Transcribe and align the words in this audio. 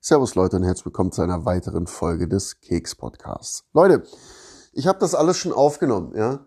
Servus 0.00 0.34
Leute 0.34 0.56
und 0.56 0.64
herzlich 0.64 0.86
willkommen 0.86 1.12
zu 1.12 1.22
einer 1.22 1.44
weiteren 1.44 1.86
Folge 1.86 2.26
des 2.28 2.60
Keks 2.60 2.94
Podcasts. 2.94 3.64
Leute, 3.72 4.02
ich 4.72 4.86
habe 4.86 4.98
das 4.98 5.14
alles 5.14 5.36
schon 5.36 5.52
aufgenommen, 5.52 6.16
ja. 6.16 6.46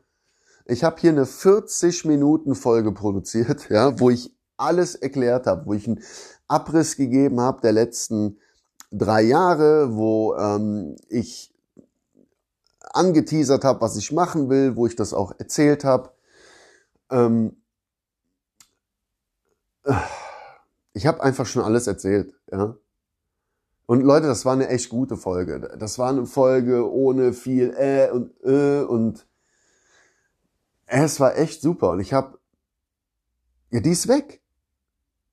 Ich 0.65 0.83
habe 0.83 0.99
hier 0.99 1.11
eine 1.11 1.25
40 1.25 2.05
Minuten 2.05 2.55
Folge 2.55 2.91
produziert, 2.91 3.69
ja, 3.69 3.99
wo 3.99 4.09
ich 4.09 4.35
alles 4.57 4.95
erklärt 4.95 5.47
habe, 5.47 5.65
wo 5.65 5.73
ich 5.73 5.87
einen 5.87 6.03
Abriss 6.47 6.95
gegeben 6.97 7.39
habe 7.39 7.61
der 7.61 7.71
letzten 7.71 8.39
drei 8.91 9.21
Jahre, 9.21 9.95
wo 9.95 10.35
ähm, 10.35 10.95
ich 11.07 11.53
angeteasert 12.81 13.63
habe, 13.63 13.81
was 13.81 13.95
ich 13.97 14.11
machen 14.11 14.49
will, 14.49 14.75
wo 14.75 14.87
ich 14.87 14.95
das 14.95 15.13
auch 15.13 15.31
erzählt 15.37 15.83
habe. 15.83 16.11
Ähm, 17.11 17.55
ich 20.93 21.07
habe 21.07 21.21
einfach 21.21 21.45
schon 21.45 21.63
alles 21.63 21.87
erzählt, 21.87 22.33
ja. 22.51 22.75
Und 23.85 24.01
Leute, 24.01 24.27
das 24.27 24.45
war 24.45 24.53
eine 24.53 24.67
echt 24.67 24.89
gute 24.89 25.17
Folge. 25.17 25.75
Das 25.79 25.97
war 25.97 26.09
eine 26.09 26.27
Folge 26.27 26.87
ohne 26.91 27.33
viel 27.33 27.73
äh 27.75 28.11
und 28.11 28.31
äh 28.43 28.83
und 28.83 29.25
äh, 30.85 31.05
es 31.05 31.19
war 31.19 31.35
echt 31.37 31.61
super. 31.61 31.91
Und 31.91 31.99
ich 31.99 32.13
habe, 32.13 32.37
ja, 33.71 33.79
die 33.79 33.89
ist 33.89 34.07
weg. 34.07 34.43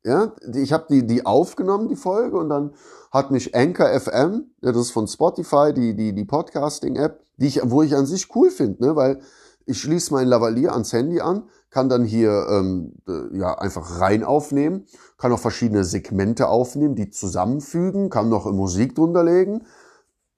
Ja, 0.05 0.35
ich 0.55 0.73
habe 0.73 0.87
die 0.89 1.07
die 1.07 1.27
aufgenommen 1.27 1.89
die 1.89 1.97
Folge 1.97 2.39
und 2.39 2.49
dann 2.49 2.75
hat 3.11 3.31
mich 3.31 3.55
Anchor 3.55 3.89
FM, 3.89 4.53
ja, 4.63 4.73
das 4.73 4.83
ist 4.83 4.91
von 4.93 5.09
Spotify, 5.09 5.75
die 5.75 5.95
die 5.95 6.15
die 6.15 6.25
Podcasting 6.25 6.97
App, 6.97 7.25
die 7.37 7.49
ich 7.49 7.61
wo 7.65 7.83
ich 7.83 7.95
an 7.95 8.07
sich 8.07 8.35
cool 8.35 8.51
finde, 8.51 8.83
ne, 8.83 8.97
weil 8.97 9.21
ich 9.67 9.81
schließe 9.81 10.15
mein 10.15 10.29
Lavalier 10.29 10.73
ans 10.73 10.93
Handy 10.93 11.21
an, 11.21 11.49
kann 11.77 11.91
dann 11.91 12.05
hier 12.05 12.47
ähm, 12.49 12.95
ja 13.33 13.59
einfach 13.59 14.01
rein 14.01 14.25
aufnehmen, 14.25 14.87
kann 15.19 15.31
auch 15.31 15.39
verschiedene 15.39 15.85
Segmente 15.85 16.49
aufnehmen, 16.49 16.95
die 16.95 17.11
zusammenfügen, 17.11 18.09
kann 18.09 18.31
noch 18.31 18.51
Musik 18.51 18.95
drunter 18.95 19.23
legen 19.23 19.67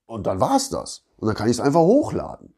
und 0.06 0.26
dann 0.26 0.40
war's 0.40 0.68
das. 0.68 1.04
Und 1.16 1.28
dann 1.28 1.36
kann 1.36 1.46
ich 1.46 1.58
es 1.58 1.60
einfach 1.60 1.82
hochladen. 1.82 2.54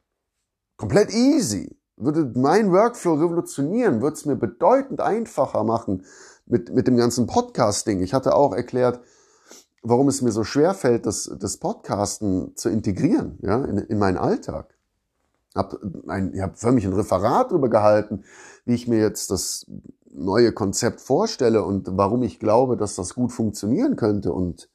Komplett 0.78 1.12
easy. 1.12 1.76
Würde 1.98 2.32
mein 2.40 2.72
Workflow 2.72 3.16
revolutionieren, 3.16 4.00
würde 4.00 4.14
es 4.14 4.24
mir 4.24 4.36
bedeutend 4.36 5.02
einfacher 5.02 5.62
machen 5.62 6.06
mit, 6.46 6.72
mit 6.72 6.86
dem 6.86 6.96
ganzen 6.96 7.26
Podcasting. 7.26 8.00
Ich 8.00 8.14
hatte 8.14 8.34
auch 8.34 8.54
erklärt, 8.54 9.00
warum 9.82 10.08
es 10.08 10.22
mir 10.22 10.32
so 10.32 10.42
schwer 10.42 10.72
fällt, 10.72 11.04
das, 11.04 11.30
das 11.38 11.58
Podcasten 11.58 12.56
zu 12.56 12.70
integrieren 12.70 13.38
ja, 13.42 13.62
in, 13.62 13.76
in 13.76 13.98
meinen 13.98 14.16
Alltag. 14.16 14.74
Hab 15.54 15.76
ein, 16.06 16.32
ich 16.34 16.40
habe 16.40 16.56
für 16.56 16.72
mich 16.72 16.84
ein 16.84 16.92
Referat 16.92 17.50
darüber 17.50 17.68
gehalten, 17.68 18.24
wie 18.64 18.74
ich 18.74 18.86
mir 18.86 19.00
jetzt 19.00 19.30
das 19.30 19.66
neue 20.12 20.52
Konzept 20.52 21.00
vorstelle 21.00 21.64
und 21.64 21.88
warum 21.92 22.22
ich 22.22 22.38
glaube, 22.38 22.76
dass 22.76 22.94
das 22.96 23.14
gut 23.14 23.32
funktionieren 23.32 23.96
könnte. 23.96 24.32
Und 24.32 24.68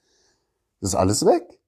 das 0.81 0.91
ist 0.91 0.95
alles 0.95 1.25
weg. 1.25 1.59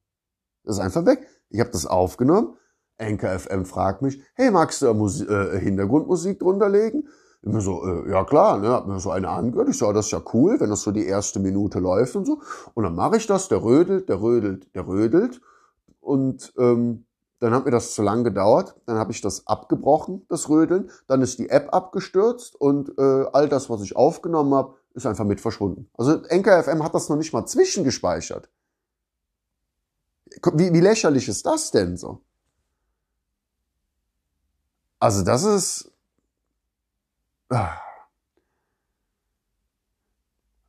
Das 0.64 0.76
ist 0.76 0.82
einfach 0.82 1.06
weg. 1.06 1.26
Ich 1.48 1.60
habe 1.60 1.70
das 1.70 1.86
aufgenommen. 1.86 2.54
Anchor 2.98 3.38
FM 3.38 3.64
fragt 3.64 4.02
mich, 4.02 4.20
hey, 4.34 4.50
magst 4.50 4.82
du 4.82 4.92
Musik, 4.92 5.30
äh, 5.30 5.58
Hintergrundmusik 5.58 6.40
drunter 6.40 6.68
legen? 6.68 7.08
Immer 7.42 7.60
so, 7.60 7.84
äh, 7.84 8.10
ja 8.10 8.24
klar, 8.24 8.58
ne, 8.58 8.68
hab 8.68 8.88
mir 8.88 8.98
so 8.98 9.10
eine 9.10 9.28
angehört. 9.28 9.68
Ich 9.68 9.78
so, 9.78 9.92
das 9.92 10.06
ist 10.06 10.12
ja 10.12 10.22
cool, 10.34 10.58
wenn 10.58 10.70
das 10.70 10.82
so 10.82 10.90
die 10.90 11.06
erste 11.06 11.38
Minute 11.38 11.78
läuft 11.78 12.16
und 12.16 12.26
so. 12.26 12.40
Und 12.74 12.84
dann 12.84 12.96
mache 12.96 13.16
ich 13.16 13.26
das, 13.26 13.48
der 13.48 13.62
rödelt, 13.62 14.08
der 14.08 14.20
rödelt, 14.20 14.74
der 14.74 14.86
rödelt. 14.88 15.40
Und 16.00 16.52
ähm, 16.58 17.06
dann 17.40 17.54
hat 17.54 17.64
mir 17.64 17.70
das 17.70 17.94
zu 17.94 18.02
lang 18.02 18.24
gedauert. 18.24 18.74
Dann 18.86 18.96
habe 18.96 19.12
ich 19.12 19.20
das 19.20 19.46
abgebrochen, 19.46 20.26
das 20.28 20.48
Rödeln. 20.48 20.90
Dann 21.06 21.22
ist 21.22 21.38
die 21.38 21.50
App 21.50 21.72
abgestürzt 21.72 22.56
und 22.56 22.90
äh, 22.98 23.26
all 23.32 23.48
das, 23.48 23.70
was 23.70 23.82
ich 23.82 23.96
aufgenommen 23.96 24.54
habe, 24.54 24.76
ist 24.94 25.06
einfach 25.06 25.24
mit 25.24 25.40
verschwunden. 25.40 25.88
Also 25.96 26.16
NKFM 26.16 26.82
hat 26.82 26.94
das 26.94 27.08
noch 27.08 27.16
nicht 27.16 27.32
mal 27.32 27.46
zwischengespeichert. 27.46 28.48
Wie, 30.54 30.72
wie 30.72 30.80
lächerlich 30.80 31.28
ist 31.28 31.46
das 31.46 31.70
denn 31.70 31.96
so? 31.96 32.20
Also 34.98 35.22
das 35.22 35.44
ist... 35.44 35.92
Ah. 37.50 37.78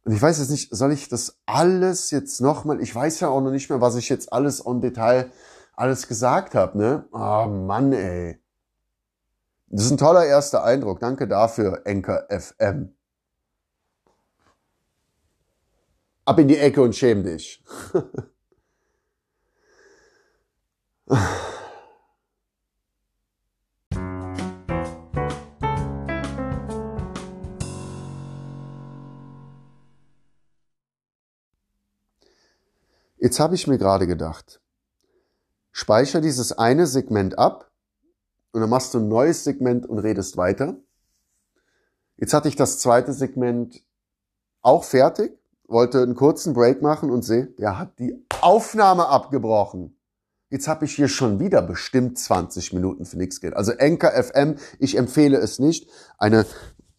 Und 0.04 0.14
ich 0.14 0.22
weiß 0.22 0.40
jetzt 0.40 0.50
nicht, 0.50 0.76
soll 0.76 0.92
ich 0.92 1.10
das 1.10 1.38
alles 1.46 2.12
jetzt 2.12 2.42
nochmal, 2.42 2.82
ich 2.82 2.94
weiß 2.94 3.20
ja 3.20 3.28
auch 3.28 3.42
noch 3.42 3.52
nicht 3.52 3.70
mehr, 3.70 3.82
was 3.82 3.96
ich 3.96 4.10
jetzt 4.10 4.32
alles 4.32 4.66
on 4.66 4.82
Detail 4.82 5.32
alles 5.80 6.08
gesagt 6.08 6.56
habe, 6.56 6.78
ne? 6.78 7.08
Oh 7.14 7.46
Mann, 7.48 7.94
ey. 7.94 8.38
Das 9.68 9.86
ist 9.86 9.92
ein 9.92 9.98
toller 9.98 10.26
erster 10.26 10.64
Eindruck. 10.64 11.00
Danke 11.00 11.28
dafür, 11.28 11.86
Enker 11.86 12.28
FM. 12.30 12.94
Ab 16.26 16.38
in 16.40 16.50
die 16.50 16.58
Ecke 16.58 16.82
und 16.82 16.96
schäm 16.96 17.24
dich. 17.24 17.64
Jetzt 33.18 33.40
habe 33.40 33.56
ich 33.56 33.68
mir 33.68 33.78
gerade 33.78 34.08
gedacht, 34.08 34.62
speicher 35.72 36.22
dieses 36.22 36.58
eine 36.58 36.88
Segment 36.88 37.38
ab 37.38 37.72
und 38.52 38.62
dann 38.62 38.70
machst 38.70 38.94
du 38.94 39.00
ein 39.00 39.08
neues 39.08 39.44
Segment 39.44 39.86
und 39.86 40.00
redest 40.00 40.38
weiter. 40.38 40.78
Jetzt 42.18 42.34
hatte 42.34 42.50
ich 42.50 42.56
das 42.56 42.80
zweite 42.80 43.14
Segment 43.14 43.84
auch 44.62 44.84
fertig, 44.84 45.38
wollte 45.68 46.02
einen 46.02 46.16
kurzen 46.16 46.54
Break 46.54 46.82
machen 46.82 47.12
und 47.12 47.24
sehe, 47.24 47.48
der 47.48 47.78
hat 47.78 48.00
die 48.00 48.26
Aufnahme 48.42 49.08
abgebrochen. 49.08 49.96
Jetzt 50.50 50.68
habe 50.68 50.86
ich 50.86 50.96
hier 50.96 51.08
schon 51.08 51.40
wieder 51.40 51.62
bestimmt 51.62 52.18
20 52.18 52.74
Minuten 52.74 53.06
für 53.06 53.18
nichts 53.18 53.40
Geld. 53.40 53.56
Also 53.56 53.72
Enker 53.72 54.12
FM, 54.12 54.56
ich 54.80 54.98
empfehle 54.98 55.38
es 55.38 55.60
nicht. 55.60 55.90
Eine 56.18 56.46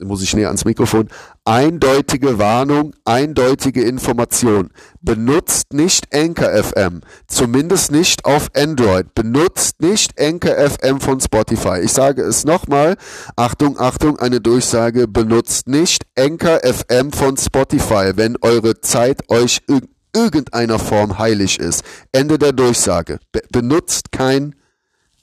muss 0.04 0.22
ich 0.22 0.34
näher 0.34 0.48
ans 0.48 0.64
Mikrofon, 0.64 1.08
eindeutige 1.44 2.38
Warnung, 2.38 2.94
eindeutige 3.04 3.82
Information. 3.82 4.70
Benutzt 5.00 5.72
nicht 5.72 6.14
Anchor 6.14 6.50
FM, 6.50 7.00
zumindest 7.26 7.92
nicht 7.92 8.24
auf 8.24 8.48
Android. 8.54 9.14
Benutzt 9.14 9.80
nicht 9.80 10.20
Anchor 10.20 10.56
FM 10.56 11.00
von 11.00 11.20
Spotify. 11.20 11.80
Ich 11.82 11.92
sage 11.92 12.22
es 12.22 12.44
nochmal, 12.44 12.96
Achtung, 13.36 13.78
Achtung, 13.78 14.18
eine 14.18 14.40
Durchsage, 14.40 15.08
benutzt 15.08 15.68
nicht 15.68 16.04
Anchor 16.18 16.60
FM 16.62 17.12
von 17.12 17.36
Spotify, 17.36 18.12
wenn 18.16 18.36
eure 18.42 18.80
Zeit 18.80 19.28
euch 19.30 19.60
in 19.68 19.88
irgendeiner 20.14 20.78
Form 20.78 21.18
heilig 21.18 21.58
ist. 21.58 21.82
Ende 22.12 22.38
der 22.38 22.52
Durchsage. 22.52 23.18
Be 23.32 23.40
benutzt 23.50 24.12
kein 24.12 24.54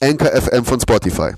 Anchor 0.01 0.29
FM 0.29 0.65
von 0.65 0.79
Spotify. 0.79 1.33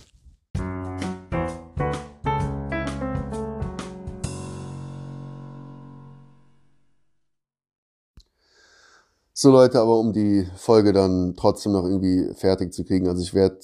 So 9.41 9.51
Leute, 9.51 9.79
aber 9.79 9.97
um 9.97 10.11
die 10.11 10.45
Folge 10.57 10.91
dann 10.91 11.33
trotzdem 11.37 11.71
noch 11.71 11.85
irgendwie 11.85 12.29
fertig 12.35 12.73
zu 12.73 12.83
kriegen, 12.83 13.07
also 13.07 13.21
ich 13.21 13.33
werde 13.33 13.57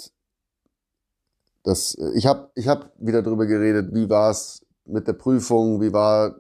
das, 1.64 1.98
ich 2.14 2.26
habe 2.26 2.50
ich 2.56 2.70
hab 2.70 2.94
wieder 2.98 3.22
drüber 3.22 3.46
geredet, 3.46 3.94
wie 3.94 4.10
war 4.10 4.32
es 4.32 4.66
mit 4.86 5.06
der 5.06 5.12
Prüfung, 5.12 5.82
wie 5.82 5.92
war, 5.92 6.38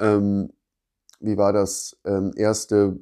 ähm, 0.00 0.50
wie 1.20 1.36
war 1.36 1.52
das 1.52 1.98
ähm, 2.04 2.32
erste 2.34 2.98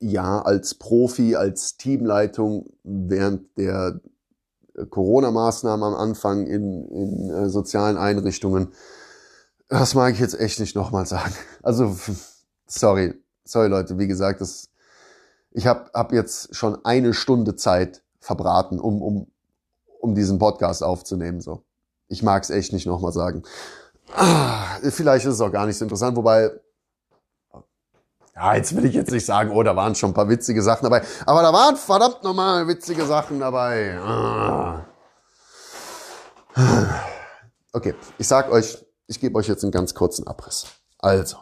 Jahr 0.00 0.44
als 0.44 0.74
Profi, 0.74 1.36
als 1.36 1.76
Teamleitung 1.76 2.66
während 2.82 3.56
der 3.58 4.00
Corona-Maßnahmen 4.90 5.84
am 5.84 5.94
Anfang 5.94 6.48
in, 6.48 6.84
in 6.88 7.30
äh, 7.30 7.48
sozialen 7.48 7.96
Einrichtungen. 7.96 8.72
Das 9.68 9.94
mag 9.94 10.14
ich 10.14 10.18
jetzt 10.18 10.40
echt 10.40 10.58
nicht 10.58 10.74
nochmal 10.74 11.06
sagen. 11.06 11.32
Also, 11.62 11.96
sorry, 12.66 13.14
sorry 13.48 13.68
Leute, 13.68 13.98
wie 13.98 14.06
gesagt, 14.06 14.40
das, 14.40 14.68
ich 15.50 15.66
habe 15.66 15.90
hab 15.94 16.12
jetzt 16.12 16.54
schon 16.54 16.84
eine 16.84 17.14
Stunde 17.14 17.56
Zeit 17.56 18.02
verbraten, 18.20 18.78
um, 18.78 19.02
um, 19.02 19.26
um 20.00 20.14
diesen 20.14 20.38
Podcast 20.38 20.82
aufzunehmen. 20.82 21.40
So, 21.40 21.64
Ich 22.08 22.22
mag 22.22 22.42
es 22.42 22.50
echt 22.50 22.72
nicht 22.72 22.86
nochmal 22.86 23.12
sagen. 23.12 23.42
Ah, 24.14 24.78
vielleicht 24.82 25.26
ist 25.26 25.34
es 25.34 25.40
auch 25.40 25.52
gar 25.52 25.66
nicht 25.66 25.76
so 25.76 25.84
interessant, 25.84 26.16
wobei, 26.16 26.50
ja, 28.34 28.54
jetzt 28.54 28.74
will 28.76 28.84
ich 28.84 28.94
jetzt 28.94 29.10
nicht 29.10 29.26
sagen, 29.26 29.50
oh, 29.50 29.62
da 29.62 29.74
waren 29.74 29.94
schon 29.94 30.10
ein 30.10 30.14
paar 30.14 30.28
witzige 30.28 30.62
Sachen 30.62 30.84
dabei. 30.84 31.02
Aber 31.26 31.42
da 31.42 31.52
waren 31.52 31.76
verdammt 31.76 32.22
nochmal 32.22 32.68
witzige 32.68 33.04
Sachen 33.04 33.40
dabei. 33.40 33.98
Ah. 33.98 34.84
Okay, 37.72 37.94
ich 38.16 38.28
sag 38.28 38.50
euch, 38.50 38.84
ich 39.06 39.20
gebe 39.20 39.36
euch 39.38 39.48
jetzt 39.48 39.62
einen 39.62 39.72
ganz 39.72 39.94
kurzen 39.94 40.26
Abriss. 40.26 40.66
Also, 40.98 41.38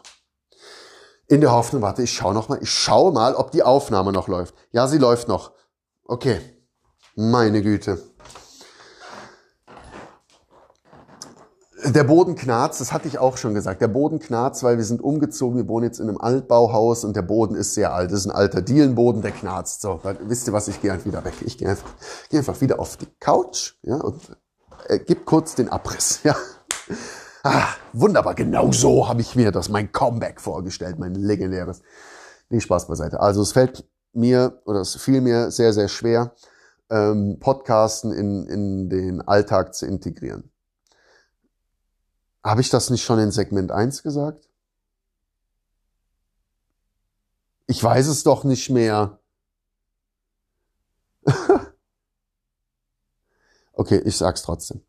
in 1.27 1.41
der 1.41 1.51
Hoffnung, 1.51 1.81
warte, 1.81 2.03
ich 2.03 2.13
schaue 2.13 2.33
noch 2.33 2.49
mal, 2.49 2.59
ich 2.61 2.69
schaue 2.69 3.11
mal, 3.11 3.35
ob 3.35 3.51
die 3.51 3.63
Aufnahme 3.63 4.13
noch 4.13 4.27
läuft. 4.27 4.55
Ja, 4.71 4.87
sie 4.87 4.97
läuft 4.97 5.27
noch. 5.27 5.51
Okay. 6.05 6.39
Meine 7.15 7.61
Güte. 7.61 7.99
Der 11.83 12.03
Boden 12.03 12.35
knarzt, 12.35 12.81
das 12.81 12.91
hatte 12.91 13.07
ich 13.07 13.19
auch 13.19 13.37
schon 13.37 13.53
gesagt. 13.53 13.81
Der 13.81 13.87
Boden 13.87 14.19
knarzt, 14.19 14.63
weil 14.63 14.77
wir 14.77 14.83
sind 14.83 15.01
umgezogen. 15.01 15.57
Wir 15.57 15.67
wohnen 15.67 15.85
jetzt 15.85 15.99
in 15.99 16.09
einem 16.09 16.17
Altbauhaus 16.17 17.03
und 17.03 17.15
der 17.15 17.21
Boden 17.21 17.55
ist 17.55 17.73
sehr 17.73 17.93
alt. 17.93 18.11
Das 18.11 18.19
ist 18.19 18.25
ein 18.25 18.31
alter 18.31 18.61
Dielenboden, 18.61 19.21
der 19.21 19.31
knarzt. 19.31 19.81
So, 19.81 20.01
wisst 20.21 20.47
ihr 20.47 20.53
was? 20.53 20.67
Ich 20.67 20.81
gehe 20.81 20.91
halt 20.91 21.05
wieder 21.05 21.23
weg. 21.23 21.33
Ich 21.45 21.57
gehe 21.57 21.69
einfach, 21.69 21.89
gehe 22.29 22.39
einfach 22.39 22.59
wieder 22.61 22.79
auf 22.79 22.97
die 22.97 23.07
Couch, 23.19 23.75
ja, 23.83 23.97
und 23.97 24.21
äh, 24.87 24.99
gib 24.99 25.25
kurz 25.25 25.55
den 25.55 25.69
Abriss, 25.69 26.21
ja. 26.23 26.35
Ah, 27.43 27.67
wunderbar, 27.93 28.35
genau 28.35 28.71
so 28.71 29.07
habe 29.07 29.21
ich 29.21 29.35
mir 29.35 29.51
das, 29.51 29.69
mein 29.69 29.91
Comeback 29.91 30.41
vorgestellt, 30.41 30.99
mein 30.99 31.15
legendäres. 31.15 31.81
Nee, 32.49 32.59
Spaß 32.59 32.87
beiseite. 32.87 33.19
Also 33.19 33.41
es 33.41 33.51
fällt 33.51 33.85
mir, 34.13 34.61
oder 34.65 34.81
es 34.81 34.95
fiel 34.95 35.21
mir 35.21 35.51
sehr, 35.51 35.73
sehr 35.73 35.87
schwer, 35.87 36.33
ähm, 36.89 37.37
Podcasten 37.39 38.11
in, 38.11 38.47
in 38.47 38.89
den 38.89 39.21
Alltag 39.21 39.75
zu 39.75 39.85
integrieren. 39.85 40.51
Habe 42.43 42.61
ich 42.61 42.69
das 42.69 42.89
nicht 42.89 43.03
schon 43.03 43.19
in 43.19 43.31
Segment 43.31 43.71
1 43.71 44.03
gesagt? 44.03 44.49
Ich 47.67 47.83
weiß 47.83 48.07
es 48.07 48.23
doch 48.23 48.45
nicht 48.45 48.69
mehr. 48.69 49.19
okay, 53.73 54.01
ich 54.05 54.17
sag's 54.17 54.43
trotzdem. 54.43 54.81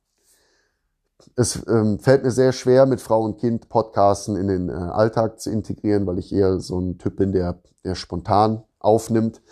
Es 1.34 1.66
ähm, 1.66 1.98
fällt 1.98 2.22
mir 2.22 2.30
sehr 2.30 2.52
schwer, 2.52 2.86
mit 2.86 3.00
Frau 3.00 3.22
und 3.24 3.38
Kind 3.38 3.68
Podcasten 3.68 4.36
in 4.36 4.46
den 4.46 4.68
äh, 4.68 4.72
Alltag 4.72 5.40
zu 5.40 5.50
integrieren, 5.50 6.06
weil 6.06 6.18
ich 6.18 6.32
eher 6.32 6.60
so 6.60 6.78
ein 6.78 6.98
Typ 6.98 7.16
bin, 7.16 7.32
der, 7.32 7.60
der 7.84 7.94
spontan 7.94 8.62
aufnimmt. 8.78 9.42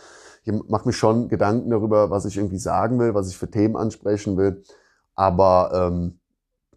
Ich 0.44 0.52
mache 0.68 0.86
mir 0.86 0.92
schon 0.92 1.28
Gedanken 1.28 1.70
darüber, 1.70 2.10
was 2.10 2.24
ich 2.24 2.36
irgendwie 2.36 2.58
sagen 2.58 3.00
will, 3.00 3.14
was 3.14 3.28
ich 3.28 3.36
für 3.36 3.50
Themen 3.50 3.76
ansprechen 3.76 4.36
will. 4.36 4.62
Aber 5.16 5.72
ähm, 5.74 6.20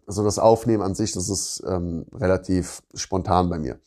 also 0.06 0.24
das 0.24 0.40
Aufnehmen 0.40 0.82
an 0.82 0.96
sich, 0.96 1.12
das 1.12 1.28
ist 1.28 1.62
ähm, 1.68 2.06
relativ 2.12 2.82
spontan 2.94 3.48
bei 3.48 3.60
mir. 3.60 3.78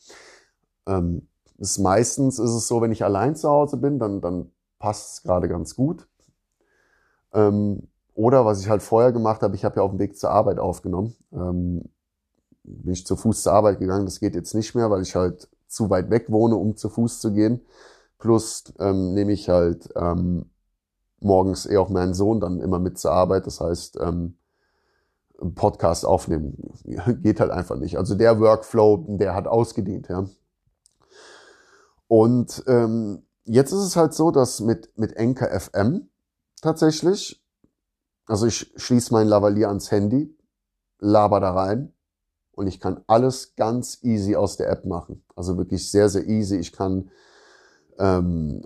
Ähm, 0.86 1.28
ist 1.58 1.78
meistens 1.78 2.38
ist 2.38 2.50
es 2.50 2.66
so, 2.66 2.80
wenn 2.80 2.92
ich 2.92 3.04
allein 3.04 3.36
zu 3.36 3.48
Hause 3.48 3.76
bin, 3.76 3.98
dann, 3.98 4.22
dann 4.22 4.50
passt 4.78 5.12
es 5.12 5.22
gerade 5.22 5.48
ganz 5.48 5.76
gut. 5.76 6.08
Ähm, 7.34 7.88
oder 8.14 8.44
was 8.44 8.60
ich 8.60 8.68
halt 8.68 8.82
vorher 8.82 9.12
gemacht 9.12 9.42
habe, 9.42 9.54
ich 9.54 9.64
habe 9.64 9.76
ja 9.76 9.82
auf 9.82 9.90
dem 9.90 9.98
Weg 9.98 10.16
zur 10.16 10.30
Arbeit 10.30 10.58
aufgenommen. 10.58 11.14
Ähm, 11.32 11.84
bin 12.62 12.92
ich 12.92 13.06
zu 13.06 13.16
Fuß 13.16 13.42
zur 13.42 13.52
Arbeit 13.52 13.78
gegangen. 13.78 14.06
Das 14.06 14.20
geht 14.20 14.34
jetzt 14.34 14.54
nicht 14.54 14.74
mehr, 14.74 14.90
weil 14.90 15.02
ich 15.02 15.14
halt 15.14 15.48
zu 15.66 15.90
weit 15.90 16.10
weg 16.10 16.30
wohne, 16.30 16.56
um 16.56 16.76
zu 16.76 16.88
Fuß 16.88 17.20
zu 17.20 17.32
gehen. 17.32 17.60
Plus 18.18 18.72
ähm, 18.78 19.14
nehme 19.14 19.32
ich 19.32 19.48
halt 19.48 19.90
ähm, 19.96 20.46
morgens 21.20 21.66
eh 21.66 21.76
auch 21.76 21.88
meinen 21.88 22.14
Sohn 22.14 22.40
dann 22.40 22.60
immer 22.60 22.78
mit 22.78 22.98
zur 22.98 23.12
Arbeit. 23.12 23.46
Das 23.46 23.60
heißt, 23.60 23.98
ähm, 24.00 24.36
Podcast 25.54 26.06
aufnehmen. 26.06 26.72
Geht 27.22 27.40
halt 27.40 27.50
einfach 27.50 27.76
nicht. 27.76 27.98
Also 27.98 28.14
der 28.14 28.40
Workflow, 28.40 29.04
der 29.18 29.34
hat 29.34 29.46
ausgedient, 29.46 30.08
ja. 30.08 30.26
Und 32.06 32.62
ähm, 32.66 33.26
jetzt 33.44 33.72
ist 33.72 33.80
es 33.80 33.96
halt 33.96 34.14
so, 34.14 34.30
dass 34.30 34.60
mit, 34.60 34.96
mit 34.96 35.16
Enker 35.16 35.48
FM 35.58 36.08
tatsächlich, 36.60 37.43
also 38.26 38.46
ich 38.46 38.72
schließe 38.76 39.12
mein 39.12 39.28
Lavalier 39.28 39.68
ans 39.68 39.90
Handy, 39.90 40.36
laber 40.98 41.40
da 41.40 41.52
rein 41.52 41.92
und 42.52 42.66
ich 42.66 42.80
kann 42.80 43.02
alles 43.06 43.54
ganz 43.56 43.98
easy 44.02 44.36
aus 44.36 44.56
der 44.56 44.70
App 44.70 44.84
machen. 44.84 45.22
Also 45.36 45.56
wirklich 45.58 45.90
sehr, 45.90 46.08
sehr 46.08 46.26
easy. 46.26 46.56
Ich 46.56 46.72
kann 46.72 47.10
ähm, 47.98 48.62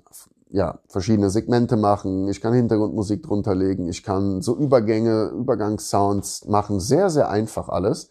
ja, 0.50 0.78
verschiedene 0.88 1.31
Segmente 1.31 1.76
machen, 1.76 2.28
ich 2.28 2.40
kann 2.40 2.55
Hintergrundmusik 2.55 3.22
drunter 3.22 3.55
legen, 3.55 3.88
ich 3.88 4.02
kann 4.02 4.40
so 4.40 4.56
Übergänge, 4.56 5.26
Übergangssounds 5.26 6.46
machen, 6.46 6.81
sehr, 6.81 7.11
sehr 7.11 7.28
einfach 7.28 7.69
alles, 7.69 8.08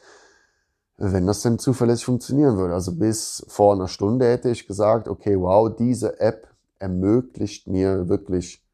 wenn 0.97 1.25
das 1.25 1.41
denn 1.41 1.59
zuverlässig 1.59 2.05
funktionieren 2.05 2.57
würde. 2.57 2.73
Also 2.73 2.95
bis 2.95 3.43
vor 3.47 3.73
einer 3.73 3.87
Stunde 3.87 4.27
hätte 4.27 4.49
ich 4.49 4.67
gesagt, 4.67 5.07
okay, 5.07 5.39
wow, 5.39 5.73
diese 5.75 6.19
App 6.19 6.47
ermöglicht 6.79 7.67
mir 7.67 8.07
wirklich 8.07 8.66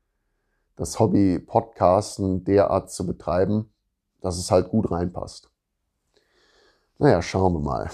das 0.75 0.99
Hobby 0.99 1.39
Podcasten 1.39 2.43
derart 2.43 2.91
zu 2.91 3.05
betreiben, 3.05 3.71
dass 4.21 4.37
es 4.37 4.51
halt 4.51 4.69
gut 4.69 4.91
reinpasst. 4.91 5.49
Naja, 6.97 7.21
schauen 7.21 7.53
wir 7.53 7.59
mal. 7.59 7.91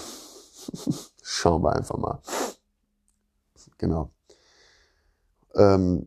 schauen 1.22 1.62
wir 1.62 1.74
einfach 1.74 1.98
mal. 1.98 2.20
Genau. 3.78 4.10
Ähm, 5.54 6.06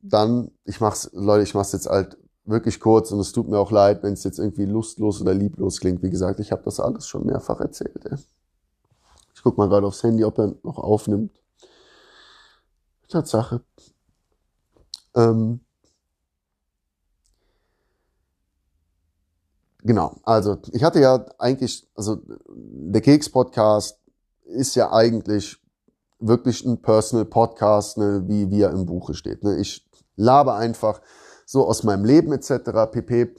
dann, 0.00 0.50
ich 0.64 0.80
mach's, 0.80 1.10
Leute, 1.12 1.42
ich 1.42 1.54
mach's 1.54 1.72
jetzt 1.72 1.88
halt 1.88 2.16
wirklich 2.44 2.80
kurz 2.80 3.12
und 3.12 3.20
es 3.20 3.32
tut 3.32 3.48
mir 3.48 3.58
auch 3.58 3.70
leid, 3.70 4.02
wenn 4.02 4.14
es 4.14 4.24
jetzt 4.24 4.38
irgendwie 4.38 4.64
lustlos 4.64 5.20
oder 5.20 5.34
lieblos 5.34 5.80
klingt. 5.80 6.02
Wie 6.02 6.10
gesagt, 6.10 6.40
ich 6.40 6.50
habe 6.50 6.62
das 6.64 6.80
alles 6.80 7.06
schon 7.06 7.26
mehrfach 7.26 7.60
erzählt. 7.60 8.04
Ey. 8.06 8.18
Ich 9.34 9.42
guck 9.42 9.56
mal 9.56 9.68
gerade 9.68 9.86
aufs 9.86 10.02
Handy, 10.02 10.24
ob 10.24 10.38
er 10.38 10.54
noch 10.62 10.78
aufnimmt. 10.78 11.40
Tatsache. 13.08 13.62
Ähm, 15.14 15.60
genau, 19.88 20.16
also 20.22 20.58
ich 20.72 20.84
hatte 20.84 21.00
ja 21.00 21.24
eigentlich, 21.38 21.88
also 21.94 22.18
der 22.46 23.00
Keks-Podcast 23.00 23.98
ist 24.44 24.76
ja 24.76 24.92
eigentlich 24.92 25.56
wirklich 26.20 26.62
ein 26.64 26.82
Personal 26.82 27.24
Podcast, 27.24 27.96
ne, 27.96 28.22
wie, 28.26 28.50
wie 28.50 28.60
er 28.60 28.70
im 28.70 28.84
Buche 28.84 29.14
steht. 29.14 29.42
Ne. 29.42 29.56
Ich 29.56 29.88
labe 30.14 30.52
einfach 30.52 31.00
so 31.46 31.66
aus 31.66 31.84
meinem 31.84 32.04
Leben 32.04 32.32
etc. 32.32 32.70
pp. 32.92 33.34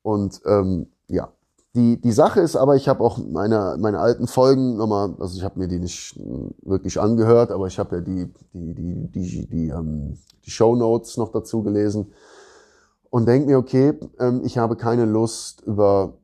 Und 0.00 0.40
ähm, 0.46 0.86
ja, 1.06 1.32
die, 1.74 2.00
die 2.00 2.12
Sache 2.12 2.40
ist 2.40 2.56
aber, 2.56 2.76
ich 2.76 2.88
habe 2.88 3.04
auch 3.04 3.18
meine, 3.18 3.76
meine 3.78 3.98
alten 3.98 4.26
Folgen 4.26 4.78
nochmal, 4.78 5.14
also 5.20 5.36
ich 5.36 5.44
habe 5.44 5.58
mir 5.58 5.68
die 5.68 5.80
nicht 5.80 6.18
wirklich 6.62 6.98
angehört, 6.98 7.50
aber 7.50 7.66
ich 7.66 7.78
habe 7.78 7.96
ja 7.96 8.00
die, 8.00 8.32
die, 8.54 8.74
die, 8.74 9.10
die, 9.12 9.46
die, 9.46 9.68
ähm, 9.68 10.16
die 10.46 10.50
Show 10.50 10.74
Notes 10.76 11.18
noch 11.18 11.30
dazu 11.30 11.62
gelesen 11.62 12.14
und 13.10 13.26
denke 13.26 13.48
mir, 13.48 13.58
okay, 13.58 13.94
ähm, 14.18 14.42
ich 14.44 14.58
habe 14.58 14.76
keine 14.76 15.04
Lust, 15.04 15.62
über 15.62 16.14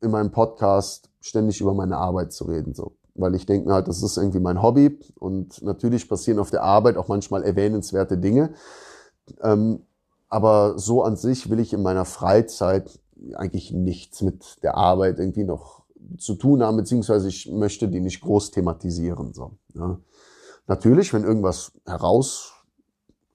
in 0.00 0.10
meinem 0.10 0.30
Podcast 0.30 1.10
ständig 1.20 1.60
über 1.60 1.72
meine 1.72 1.96
Arbeit 1.96 2.32
zu 2.32 2.44
reden. 2.44 2.74
So 2.74 2.92
weil 3.14 3.34
ich 3.34 3.46
denke 3.46 3.68
mir 3.68 3.74
halt, 3.74 3.88
das 3.88 4.02
ist 4.02 4.16
irgendwie 4.16 4.40
mein 4.40 4.60
Hobby 4.60 4.98
und 5.18 5.62
natürlich 5.62 6.08
passieren 6.08 6.38
auf 6.38 6.50
der 6.50 6.62
Arbeit 6.62 6.96
auch 6.96 7.08
manchmal 7.08 7.44
erwähnenswerte 7.44 8.18
Dinge. 8.18 8.54
Ähm, 9.42 9.82
aber 10.28 10.78
so 10.78 11.02
an 11.02 11.16
sich 11.16 11.48
will 11.48 11.60
ich 11.60 11.72
in 11.72 11.82
meiner 11.82 12.04
Freizeit 12.04 12.98
eigentlich 13.34 13.72
nichts 13.72 14.22
mit 14.22 14.62
der 14.62 14.76
Arbeit 14.76 15.18
irgendwie 15.18 15.44
noch 15.44 15.84
zu 16.18 16.34
tun 16.34 16.62
haben, 16.62 16.76
beziehungsweise 16.76 17.28
ich 17.28 17.50
möchte 17.50 17.88
die 17.88 18.00
nicht 18.00 18.20
groß 18.20 18.50
thematisieren. 18.50 19.32
So. 19.32 19.52
Natürlich, 20.66 21.14
wenn 21.14 21.24
irgendwas 21.24 21.72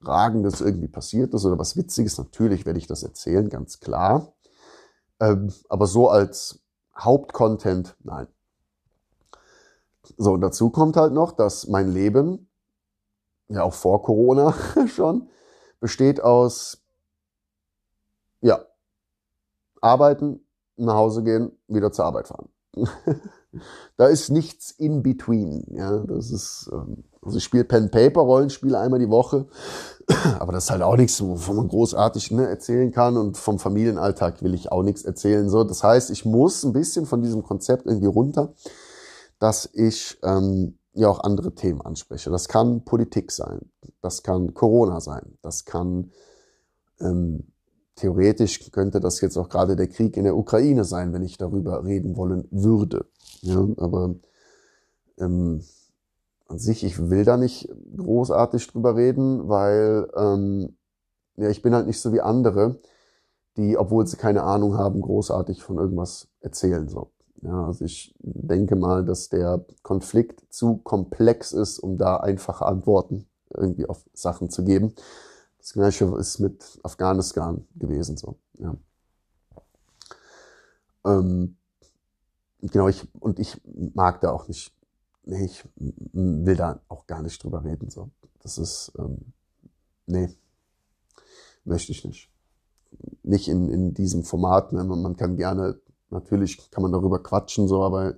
herausragendes 0.02 0.62
irgendwie 0.62 0.88
passiert 0.88 1.34
ist 1.34 1.46
oder 1.46 1.60
was 1.60 1.78
Witziges, 1.78 2.18
natürlich 2.18 2.66
werde 2.66 2.80
ich 2.80 2.88
das 2.88 3.04
erzählen, 3.04 3.50
ganz 3.50 3.80
klar. 3.80 4.34
Ähm, 5.20 5.54
aber 5.68 5.88
so 5.88 6.10
als 6.10 6.60
Hauptcontent, 6.98 7.96
nein. 8.04 8.28
So, 10.18 10.34
und 10.34 10.42
dazu 10.42 10.70
kommt 10.70 10.98
halt 10.98 11.14
noch, 11.14 11.32
dass 11.32 11.68
mein 11.68 11.92
Leben, 11.92 12.50
ja 13.48 13.64
auch 13.64 13.74
vor 13.74 14.04
Corona 14.04 14.54
schon, 14.88 15.30
besteht 15.80 16.22
aus, 16.22 16.82
ja, 18.42 18.66
arbeiten, 19.82 20.46
nach 20.78 20.96
Hause 20.96 21.24
gehen, 21.24 21.52
wieder 21.68 21.92
zur 21.92 22.06
Arbeit 22.06 22.28
fahren. 22.28 22.50
da 23.98 24.08
ist 24.08 24.30
nichts 24.30 24.72
in 24.72 25.04
between. 25.04 25.66
Ja, 25.70 25.98
das 26.00 26.32
ist, 26.32 26.70
ähm, 26.72 27.04
also 27.22 27.38
ich 27.38 27.44
spiele 27.44 27.64
Pen 27.64 27.92
Paper 27.92 28.22
Rollenspiele 28.22 28.80
einmal 28.80 29.00
die 29.00 29.10
Woche, 29.10 29.48
aber 30.40 30.52
das 30.52 30.66
ist 30.66 30.72
halt 30.72 30.82
auch 30.82 30.98
nichts, 30.98 31.22
wovon 31.22 31.56
man 31.56 31.68
großartig 31.68 32.32
ne, 32.32 32.48
erzählen 32.48 32.92
kann 32.92 33.18
und 33.18 33.38
vom 33.38 33.60
Familienalltag 33.60 34.44
will 34.44 34.54
ich 34.54 34.72
auch 34.72 34.84
nichts 34.84 35.04
erzählen. 35.04 35.50
So, 35.50 35.64
das 35.64 35.84
heißt, 35.84 36.12
ich 36.12 36.26
muss 36.26 36.64
ein 36.64 36.74
bisschen 36.74 37.06
von 37.06 37.22
diesem 37.22 37.44
Konzept 37.44 37.86
irgendwie 37.86 38.08
runter 38.08 38.54
dass 39.40 39.70
ich 39.74 40.18
ähm, 40.24 40.78
ja 40.94 41.08
auch 41.10 41.22
andere 41.22 41.56
Themen 41.56 41.82
anspreche. 41.82 42.30
Das 42.30 42.48
kann 42.48 42.84
Politik 42.84 43.32
sein, 43.32 43.72
das 44.02 44.22
kann 44.22 44.54
Corona 44.54 45.00
sein, 45.00 45.38
das 45.42 45.66
kann 45.66 46.12
ähm, 47.00 47.52
theoretisch 48.00 48.72
könnte 48.72 49.00
das 49.00 49.22
jetzt 49.22 49.38
auch 49.38 49.50
gerade 49.50 49.76
der 49.76 49.88
Krieg 49.88 50.18
in 50.18 50.24
der 50.24 50.38
Ukraine 50.38 50.84
sein, 50.84 51.14
wenn 51.14 51.24
ich 51.24 51.38
darüber 51.38 51.84
reden 51.86 52.16
wollen 52.16 52.48
würde. 52.52 53.06
Ja, 53.42 53.68
aber 53.78 54.16
ähm, 55.18 55.64
an 56.48 56.60
sich, 56.60 56.84
ich 56.84 57.10
will 57.10 57.26
da 57.26 57.38
nicht 57.38 57.70
großartig 57.96 58.68
drüber 58.68 58.96
reden, 58.96 59.48
weil 59.48 60.10
ähm, 60.16 60.78
ja, 61.38 61.50
ich 61.50 61.62
bin 61.62 61.74
halt 61.74 61.88
nicht 61.88 62.02
so 62.02 62.12
wie 62.12 62.22
andere, 62.22 62.80
die, 63.58 63.78
obwohl 63.78 64.08
sie 64.08 64.18
keine 64.18 64.44
Ahnung 64.44 64.78
haben, 64.78 65.02
großartig 65.02 65.62
von 65.62 65.78
irgendwas 65.78 66.28
erzählen. 66.42 66.88
So. 66.88 67.12
Ja, 67.42 67.68
also 67.68 67.86
ich 67.86 68.16
denke 68.20 68.76
mal, 68.76 69.06
dass 69.06 69.30
der 69.30 69.66
Konflikt 69.84 70.42
zu 70.50 70.78
komplex 70.78 71.52
ist, 71.52 71.80
um 71.80 71.98
da 71.98 72.18
einfache 72.18 72.66
Antworten 72.66 73.28
irgendwie 73.54 73.86
auf 73.86 74.04
Sachen 74.14 74.50
zu 74.50 74.64
geben. 74.64 74.94
Das 75.60 75.74
gleiche 75.74 76.06
ist 76.18 76.40
mit 76.40 76.80
Afghanistan 76.84 77.68
gewesen 77.76 78.18
so. 78.18 78.40
Ja. 78.58 78.76
Ähm, 81.06 81.58
genau, 82.62 82.88
ich, 82.88 83.08
und 83.20 83.40
ich 83.40 83.60
mag 83.66 84.22
da 84.22 84.32
auch 84.32 84.48
nicht, 84.48 84.74
nee, 85.26 85.46
ich 85.46 85.64
will 85.76 86.56
da 86.56 86.82
auch 86.88 87.08
gar 87.08 87.22
nicht 87.22 87.44
drüber 87.44 87.64
reden, 87.64 87.90
so. 87.90 88.10
Das 88.42 88.58
ist, 88.58 88.92
ähm, 88.98 89.34
nee, 90.06 90.30
möchte 91.66 91.92
ich 91.92 92.06
nicht. 92.06 92.30
Nicht 93.24 93.48
in, 93.48 93.70
in 93.70 93.94
diesem 93.94 94.24
Format, 94.24 94.74
ne? 94.74 94.84
man, 94.84 95.16
kann 95.16 95.36
gerne, 95.36 95.80
natürlich 96.10 96.72
kann 96.72 96.82
man 96.82 96.92
darüber 96.92 97.22
quatschen, 97.22 97.68
so, 97.68 97.84
aber 97.84 98.18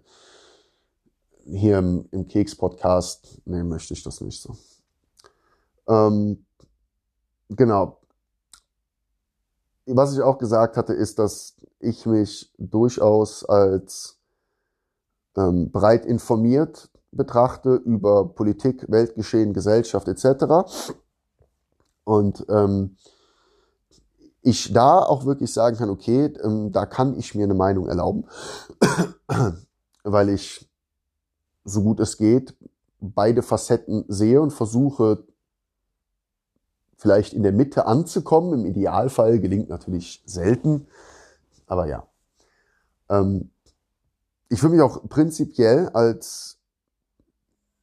hier 1.43 1.79
im, 1.79 2.07
im 2.11 2.27
Keks-Podcast, 2.27 3.41
nee, 3.45 3.63
möchte 3.63 3.93
ich 3.93 4.03
das 4.03 4.21
nicht 4.21 4.41
so. 4.41 4.55
Ähm, 5.87 6.45
genau. 7.55 7.97
Was 9.85 10.13
ich 10.13 10.21
auch 10.21 10.37
gesagt 10.37 10.77
hatte, 10.77 10.93
ist, 10.93 11.19
dass 11.19 11.55
ich 11.79 12.05
mich 12.05 12.53
durchaus 12.57 13.43
als 13.43 14.19
ähm, 15.35 15.71
breit 15.71 16.05
informiert 16.05 16.89
betrachte 17.11 17.75
über 17.75 18.29
Politik, 18.29 18.85
Weltgeschehen, 18.89 19.53
Gesellschaft 19.53 20.07
etc. 20.07 20.45
Und 22.03 22.45
ähm, 22.49 22.95
ich 24.41 24.71
da 24.73 24.99
auch 24.99 25.25
wirklich 25.25 25.51
sagen 25.53 25.77
kann, 25.77 25.89
okay, 25.89 26.33
ähm, 26.43 26.71
da 26.71 26.85
kann 26.85 27.17
ich 27.17 27.35
mir 27.35 27.43
eine 27.43 27.53
Meinung 27.53 27.87
erlauben, 27.87 28.25
weil 30.03 30.29
ich 30.29 30.69
so 31.63 31.83
gut 31.83 31.99
es 31.99 32.17
geht 32.17 32.55
beide 33.01 33.41
Facetten 33.41 34.05
sehe 34.07 34.41
und 34.41 34.51
versuche 34.51 35.23
vielleicht 37.01 37.33
in 37.33 37.41
der 37.41 37.51
Mitte 37.51 37.87
anzukommen. 37.87 38.59
Im 38.59 38.65
Idealfall 38.67 39.39
gelingt 39.39 39.69
natürlich 39.69 40.21
selten, 40.27 40.85
aber 41.65 41.87
ja. 41.87 42.07
Ähm, 43.09 43.49
ich 44.49 44.61
würde 44.61 44.75
mich 44.75 44.83
auch 44.83 45.09
prinzipiell 45.09 45.89
als 45.89 46.59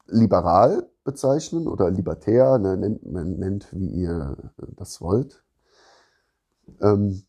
liberal 0.07 0.87
bezeichnen 1.03 1.67
oder 1.67 1.91
libertär, 1.91 2.59
ne, 2.59 2.77
nennt, 2.77 3.11
man 3.11 3.33
nennt, 3.33 3.67
wie 3.73 3.89
ihr 3.89 4.37
das 4.77 5.01
wollt. 5.01 5.43
Ähm, 6.79 7.23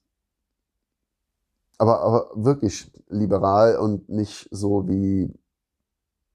aber, 1.76 2.02
aber 2.02 2.30
wirklich 2.36 2.92
liberal 3.08 3.78
und 3.78 4.08
nicht 4.08 4.48
so 4.52 4.86
wie 4.86 5.34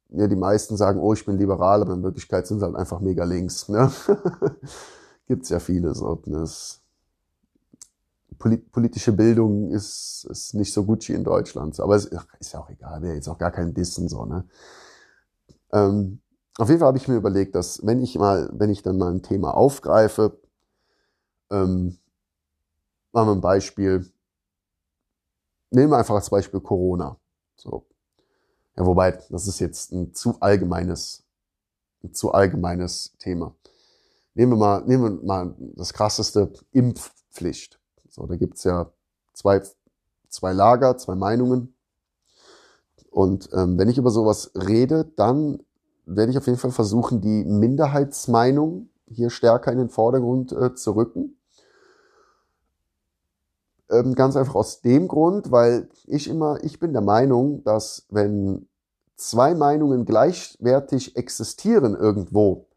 ja, 0.09 0.27
die 0.27 0.35
meisten 0.35 0.75
sagen, 0.75 1.00
oh, 1.00 1.13
ich 1.13 1.25
bin 1.25 1.38
liberal, 1.38 1.81
aber 1.81 1.93
in 1.93 2.03
Wirklichkeit 2.03 2.45
sind 2.45 2.59
sie 2.59 2.65
halt 2.65 2.75
einfach 2.75 3.00
mega 3.00 3.24
links. 3.24 3.69
Ne? 3.69 3.89
Gibt's 5.27 5.50
ja 5.50 5.60
viele 5.60 5.94
so. 5.96 6.22
Ne? 6.25 6.39
Das, 6.39 6.82
politische 8.38 9.13
Bildung 9.13 9.72
ist, 9.72 10.27
ist 10.29 10.53
nicht 10.53 10.74
so 10.74 10.84
gut 10.84 11.08
wie 11.08 11.13
in 11.13 11.24
Deutschland. 11.24 11.79
Aber 11.79 11.96
es 11.96 12.05
ist 12.39 12.53
ja 12.53 12.60
auch 12.60 12.70
egal, 12.70 13.01
wäre 13.01 13.15
jetzt 13.15 13.27
auch 13.27 13.38
gar 13.38 13.51
kein 13.51 13.74
Dissen 13.74 14.08
so. 14.08 14.25
Ne? 14.25 14.46
Ähm, 15.72 16.20
auf 16.58 16.70
jeden 16.70 16.79
Fall 16.79 16.88
habe 16.88 16.98
ich 16.98 17.08
mir 17.08 17.15
überlegt, 17.15 17.55
dass 17.55 17.86
wenn 17.86 18.01
ich 18.01 18.17
mal, 18.17 18.50
wenn 18.53 18.70
ich 18.70 18.82
dann 18.82 18.98
mal 18.98 19.12
ein 19.12 19.24
Thema 19.24 19.55
aufgreife, 19.55 20.38
ähm, 21.51 21.98
machen 23.12 23.27
wir 23.27 23.34
ein 23.34 23.41
Beispiel, 23.41 24.05
nehmen 25.72 25.91
wir 25.91 25.98
einfach 25.98 26.15
als 26.15 26.29
Beispiel 26.29 26.60
Corona. 26.60 27.17
So. 27.55 27.86
Ja, 28.77 28.86
wobei, 28.86 29.12
das 29.29 29.48
ist 29.48 29.60
jetzt 29.60 29.91
ein 29.91 30.13
zu 30.13 30.39
allgemeines, 30.39 31.24
ein 32.03 32.13
zu 32.13 32.32
allgemeines 32.32 33.15
Thema. 33.17 33.55
Nehmen 34.36 34.51
wir 34.51 34.58
mal, 34.58 34.84
nehmen 34.86 35.04
wir 35.04 35.25
mal 35.25 35.56
das 35.75 35.94
krasseste, 35.94 36.51
Impfpflicht. 36.72 37.80
So, 38.10 38.27
da 38.27 38.36
gibt's 38.36 38.65
ja 38.65 38.92
zwei, 39.34 39.62
zwei 40.30 40.54
Lager, 40.54 40.98
zwei 40.98 41.15
Meinungen. 41.15 41.74
Und 43.10 43.50
ähm, 43.54 43.77
wenn 43.77 43.88
ich 43.88 43.98
über 43.98 44.12
sowas 44.12 44.51
rede, 44.56 45.06
dann 45.15 45.63
werde 46.06 46.32
ich 46.32 46.38
auf 46.38 46.48
jeden 46.48 46.60
Fall 46.60 46.72
versuchen, 46.72 47.22
die 47.22 47.46
Minderheitsmeinung 47.46 48.89
hier 49.08 49.30
stärker 49.30 49.72
in 49.72 49.77
den 49.77 49.89
Vordergrund 49.89 50.51
äh, 50.51 50.75
zu 50.75 50.92
rücken. 50.92 51.38
Ähm, 53.89 54.15
ganz 54.15 54.36
einfach 54.36 54.56
aus 54.56 54.82
dem 54.82 55.08
Grund, 55.08 55.51
weil 55.51 55.88
ich 56.08 56.27
immer, 56.27 56.62
ich 56.63 56.80
bin 56.80 56.92
der 56.92 57.01
Meinung, 57.01 57.63
dass 57.63 58.06
wenn 58.10 58.68
zwei 59.15 59.56
Meinungen 59.56 60.04
gleichwertig 60.04 61.15
existieren 61.15 61.96
irgendwo, 61.96 62.68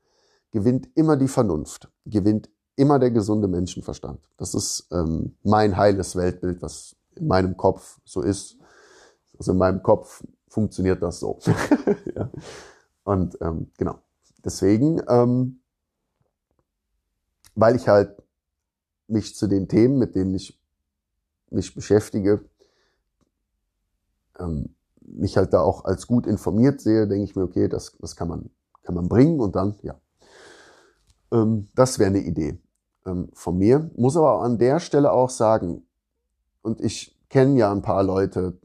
gewinnt 0.50 0.88
immer 0.94 1.16
die 1.16 1.28
Vernunft, 1.28 1.90
gewinnt 2.06 2.48
immer 2.76 2.98
der 2.98 3.10
gesunde 3.10 3.48
Menschenverstand. 3.48 4.20
Das 4.36 4.54
ist 4.54 4.88
ähm, 4.92 5.36
mein 5.42 5.76
heiles 5.76 6.16
Weltbild, 6.16 6.62
was 6.62 6.96
in 7.16 7.26
meinem 7.26 7.56
Kopf 7.56 8.00
so 8.04 8.22
ist. 8.22 8.56
Also 9.38 9.52
in 9.52 9.58
meinem 9.58 9.82
Kopf 9.82 10.24
funktioniert 10.48 11.02
das 11.02 11.20
so. 11.20 11.38
ja. 12.14 12.30
Und 13.04 13.36
ähm, 13.40 13.70
genau. 13.76 13.98
Deswegen, 14.44 15.02
ähm, 15.08 15.60
weil 17.54 17.76
ich 17.76 17.88
halt 17.88 18.22
mich 19.08 19.34
zu 19.34 19.48
den 19.48 19.68
Themen, 19.68 19.98
mit 19.98 20.14
denen 20.14 20.34
ich 20.34 20.60
mich 21.50 21.74
beschäftige, 21.74 22.44
ähm, 24.38 24.74
mich 25.00 25.36
halt 25.36 25.52
da 25.52 25.60
auch 25.60 25.84
als 25.84 26.06
gut 26.06 26.26
informiert 26.26 26.80
sehe, 26.80 27.08
denke 27.08 27.24
ich 27.24 27.34
mir, 27.34 27.42
okay, 27.42 27.68
das, 27.68 27.96
das 27.98 28.14
kann 28.14 28.28
man, 28.28 28.50
kann 28.82 28.94
man 28.94 29.08
bringen 29.08 29.40
und 29.40 29.56
dann, 29.56 29.76
ja. 29.82 29.98
Ähm, 31.32 31.68
das 31.74 31.98
wäre 31.98 32.10
eine 32.10 32.20
Idee 32.20 32.58
ähm, 33.06 33.28
von 33.32 33.58
mir. 33.58 33.90
Muss 33.96 34.16
aber 34.16 34.42
an 34.42 34.58
der 34.58 34.80
Stelle 34.80 35.12
auch 35.12 35.30
sagen, 35.30 35.86
und 36.62 36.80
ich 36.80 37.18
kenne 37.28 37.58
ja 37.58 37.72
ein 37.72 37.82
paar 37.82 38.02
Leute 38.02 38.58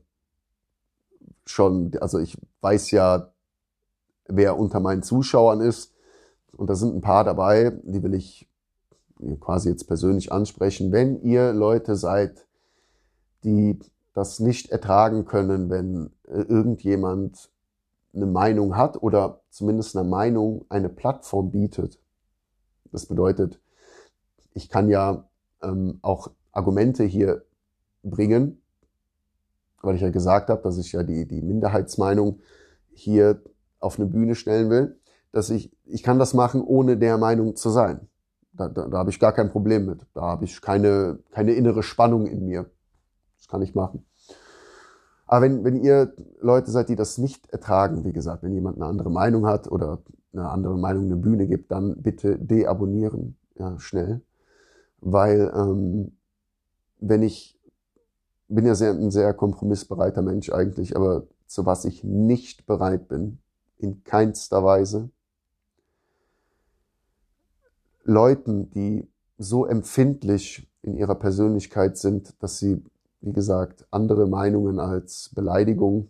schon, 1.46 1.91
also 2.00 2.20
ich 2.20 2.38
weiß 2.62 2.91
ja, 2.91 3.32
wer 4.27 4.58
unter 4.58 4.79
meinen 4.79 5.03
Zuschauern 5.03 5.62
ist. 5.62 5.93
Und 6.55 6.70
da 6.70 6.75
sind 6.75 6.96
ein 6.96 7.01
paar 7.01 7.24
dabei, 7.24 7.72
die 7.84 8.03
will 8.03 8.13
ich 8.13 8.50
quasi 9.39 9.70
jetzt 9.70 9.86
persönlich 9.86 10.32
ansprechen. 10.32 10.91
Wenn 10.91 11.22
ihr 11.22 11.53
Leute 11.53 11.96
seid, 11.96 12.46
die 13.43 13.79
das 14.13 14.39
nicht 14.39 14.70
ertragen 14.70 15.25
können, 15.25 15.70
wenn 15.70 16.12
äh, 16.27 16.41
irgendjemand 16.41 17.50
eine 18.13 18.27
Meinung 18.27 18.77
hat 18.77 19.01
oder 19.01 19.41
zumindest 19.50 19.98
eine 19.98 20.08
Meinung 20.08 20.65
eine 20.70 20.89
Plattform 20.89 21.50
bietet. 21.50 22.00
Das 22.94 23.08
bedeutet, 23.08 23.60
ich 24.54 24.70
kann 24.70 24.88
ja 24.88 25.28
ähm, 25.62 26.00
auch 26.02 26.30
Argumente 26.52 27.04
hier 27.04 27.44
bringen, 28.04 28.62
weil 29.82 29.96
ich 29.96 30.02
ja 30.02 30.10
gesagt 30.10 30.50
habe, 30.50 30.62
dass 30.62 30.78
ich 30.78 30.92
ja 30.92 31.04
die, 31.04 31.28
die 31.28 31.42
Minderheitsmeinung 31.42 32.40
hier 32.94 33.42
auf 33.80 34.00
eine 34.00 34.08
Bühne 34.08 34.36
stellen 34.36 34.70
will, 34.70 35.00
dass 35.32 35.50
ich, 35.50 35.76
ich 35.86 36.04
kann 36.04 36.20
das 36.20 36.34
machen, 36.34 36.62
ohne 36.62 36.98
der 36.98 37.18
Meinung 37.18 37.56
zu 37.56 37.70
sein. 37.70 38.08
Da, 38.54 38.70
da, 38.70 38.88
da 38.88 38.98
habe 39.00 39.10
ich 39.10 39.20
gar 39.20 39.34
kein 39.34 39.50
Problem 39.50 39.88
mit. 39.88 40.06
Da 40.14 40.22
habe 40.22 40.46
ich 40.46 40.62
keine, 40.62 41.20
keine 41.32 41.54
innere 41.54 41.82
Spannung 41.82 42.28
in 42.28 42.46
mir. 42.46 42.70
Das 43.38 43.48
kann 43.48 43.64
ich 43.64 43.74
machen. 43.74 44.06
Aber 45.26 45.42
wenn, 45.46 45.64
wenn 45.64 45.84
ihr 45.84 46.14
Leute 46.40 46.70
seid, 46.70 46.90
die 46.90 46.96
das 46.96 47.18
nicht 47.18 47.50
ertragen, 47.50 48.06
wie 48.06 48.14
gesagt, 48.14 48.44
wenn 48.44 48.54
jemand 48.54 48.78
eine 48.78 48.86
andere 48.86 49.10
Meinung 49.10 49.48
hat 49.48 49.72
oder 49.72 50.04
eine 50.34 50.50
andere 50.50 50.78
Meinung 50.78 51.06
eine 51.06 51.16
Bühne 51.16 51.48
gibt, 51.48 51.72
dann 51.72 52.02
bitte 52.02 52.38
deabonnieren, 52.38 53.38
ja, 53.56 53.80
schnell. 53.80 54.22
Weil 55.00 55.52
ähm, 55.56 56.13
wenn 57.00 57.22
ich 57.22 57.60
bin 58.48 58.66
ja 58.66 58.75
sehr, 58.75 58.92
ein 58.92 59.12
sehr 59.12 59.34
kompromissbereiter 59.34 60.22
Mensch 60.22 60.52
eigentlich, 60.52 60.96
aber 60.96 61.28
zu 61.48 61.66
was 61.66 61.86
ich 61.86 62.04
nicht 62.04 62.66
bereit 62.66 63.08
bin, 63.08 63.40
in 63.78 64.04
keinster 64.04 64.63
Weise, 64.63 65.10
Leuten, 68.04 68.70
die 68.72 69.08
so 69.38 69.66
empfindlich 69.66 70.70
in 70.82 70.96
ihrer 70.96 71.16
Persönlichkeit 71.16 71.98
sind, 71.98 72.36
dass 72.42 72.60
sie 72.60 72.84
wie 73.24 73.32
gesagt, 73.32 73.86
andere 73.90 74.28
Meinungen 74.28 74.80
als 74.80 75.32
Beleidigung, 75.34 76.10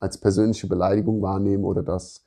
als 0.00 0.18
persönliche 0.18 0.66
Beleidigung 0.66 1.22
wahrnehmen 1.22 1.64
oder 1.64 1.84
dass, 1.84 2.24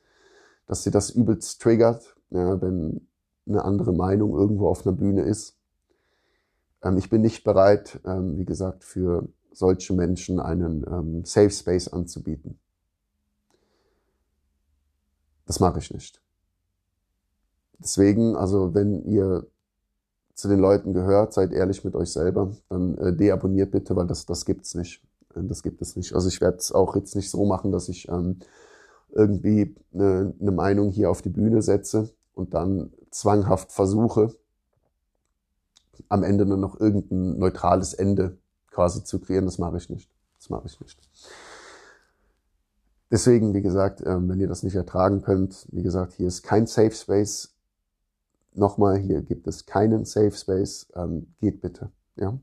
dass 0.68 0.84
sie 0.84 0.90
das 0.92 1.10
übelst 1.10 1.60
triggert, 1.60 2.14
ja, 2.30 2.60
wenn 2.62 3.08
eine 3.48 3.64
andere 3.64 3.92
Meinung 3.92 4.36
irgendwo 4.36 4.68
auf 4.68 4.86
einer 4.86 4.94
Bühne 4.94 5.22
ist. 5.22 5.56
Ähm, 6.82 6.98
ich 6.98 7.10
bin 7.10 7.22
nicht 7.22 7.42
bereit, 7.42 7.98
ähm, 8.04 8.36
wie 8.36 8.44
gesagt, 8.44 8.84
für 8.84 9.26
solche 9.52 9.94
Menschen 9.94 10.38
einen 10.38 10.84
ähm, 10.86 11.24
Safe 11.24 11.50
Space 11.50 11.88
anzubieten. 11.88 12.60
Das 15.46 15.58
mache 15.58 15.78
ich 15.78 15.92
nicht. 15.92 16.20
Deswegen, 17.78 18.36
also 18.36 18.74
wenn 18.74 19.04
ihr 19.06 19.46
zu 20.34 20.48
den 20.48 20.60
Leuten 20.60 20.92
gehört, 20.92 21.32
seid 21.32 21.52
ehrlich 21.52 21.84
mit 21.84 21.96
euch 21.96 22.12
selber, 22.12 22.52
dann 22.68 22.98
äh, 22.98 23.16
deabonniert 23.16 23.70
bitte, 23.70 23.96
weil 23.96 24.06
das, 24.06 24.26
das 24.26 24.44
gibt's 24.44 24.74
nicht. 24.74 25.02
Äh, 25.34 25.44
das 25.44 25.62
gibt 25.62 25.80
es 25.80 25.96
nicht. 25.96 26.14
Also 26.14 26.28
ich 26.28 26.42
werde 26.42 26.58
es 26.58 26.70
auch 26.70 26.94
jetzt 26.94 27.16
nicht 27.16 27.30
so 27.30 27.46
machen, 27.46 27.72
dass 27.72 27.88
ich 27.88 28.08
ähm, 28.08 28.40
irgendwie 29.10 29.74
eine, 29.92 30.34
eine 30.40 30.50
Meinung 30.52 30.90
hier 30.90 31.10
auf 31.10 31.22
die 31.22 31.30
Bühne 31.30 31.62
setze 31.62 32.10
und 32.34 32.54
dann 32.54 32.92
zwanghaft 33.10 33.72
versuche, 33.72 34.34
am 36.08 36.22
Ende 36.22 36.46
nur 36.46 36.56
noch 36.56 36.78
irgendein 36.80 37.38
neutrales 37.38 37.94
Ende 37.94 38.38
quasi 38.70 39.04
zu 39.04 39.18
kreieren. 39.18 39.44
Das 39.44 39.58
mache 39.58 39.76
ich 39.76 39.90
nicht. 39.90 40.10
Das 40.38 40.50
mache 40.50 40.66
ich 40.66 40.80
nicht. 40.80 40.98
deswegen, 43.10 43.54
wie 43.54 43.62
gesagt, 43.62 44.02
ähm, 44.06 44.28
wenn 44.28 44.40
ihr 44.40 44.48
das 44.48 44.62
nicht 44.62 44.76
ertragen 44.76 45.22
könnt, 45.22 45.66
wie 45.72 45.82
gesagt, 45.82 46.12
hier 46.12 46.28
ist 46.28 46.42
kein 46.42 46.66
Safe 46.66 46.92
Space. 46.92 47.54
Nochmal, 48.54 48.98
hier 48.98 49.22
gibt 49.22 49.46
es 49.46 49.66
keinen 49.66 50.04
Safe 50.04 50.32
Space. 50.32 50.86
Ähm, 50.94 51.34
geht 51.40 51.60
bitte. 51.60 51.90
Ja. 52.16 52.38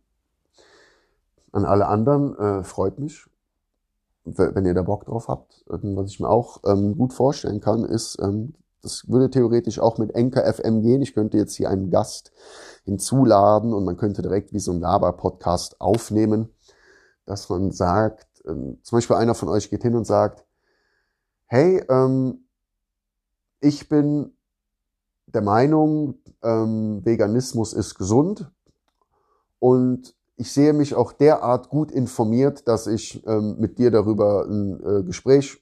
An 1.51 1.65
alle 1.65 1.88
anderen 1.88 2.38
äh, 2.38 2.63
freut 2.63 3.00
mich, 3.00 3.25
wenn 4.25 4.65
ihr 4.65 4.74
da 4.74 4.82
Bock 4.82 5.05
drauf 5.05 5.27
habt. 5.27 5.63
Was 5.67 6.10
ich 6.10 6.20
mir 6.20 6.29
auch 6.29 6.62
ähm, 6.65 6.98
gut 6.98 7.13
vorstellen 7.13 7.62
kann, 7.62 7.86
ist, 7.86 8.17
ähm, 8.22 8.55
das 8.82 9.08
würde 9.08 9.29
theoretisch 9.29 9.79
auch 9.79 9.98
mit 9.98 10.13
Enker 10.13 10.51
FM 10.51 10.82
gehen. 10.82 11.01
Ich 11.01 11.13
könnte 11.13 11.38
jetzt 11.38 11.55
hier 11.55 11.70
einen 11.70 11.89
Gast 11.89 12.32
hinzuladen 12.84 13.74
und 13.74 13.84
man 13.84 13.98
könnte 13.98 14.22
direkt 14.22 14.53
wie 14.53 14.60
so 14.60 14.72
ein 14.72 14.79
Laber-Podcast 14.79 15.82
aufnehmen, 15.82 16.50
dass 17.25 17.50
man 17.50 17.72
sagt, 17.72 18.27
ähm, 18.46 18.79
zum 18.84 18.98
Beispiel 18.98 19.15
einer 19.15 19.36
von 19.36 19.50
euch 19.50 19.70
geht 19.70 19.84
hin 19.84 19.96
und 19.96 20.05
sagt, 20.05 20.46
hey, 21.48 21.84
ähm, 21.89 22.46
ich 23.60 23.89
bin 23.89 24.36
der 25.27 25.41
Meinung, 25.41 26.20
ähm, 26.44 27.03
Veganismus 27.03 27.74
ist 27.74 27.96
gesund 27.96 28.51
und 29.60 30.15
ich 30.38 30.51
sehe 30.51 30.74
mich 30.74 30.96
auch 30.96 31.13
derart 31.13 31.70
gut 31.70 31.92
informiert, 31.92 32.68
dass 32.68 32.88
ich 32.88 33.25
ähm, 33.25 33.56
mit 33.60 33.77
dir 33.77 33.92
darüber 33.92 34.46
ein 34.46 34.84
äh, 34.84 35.04
Gespräch 35.04 35.62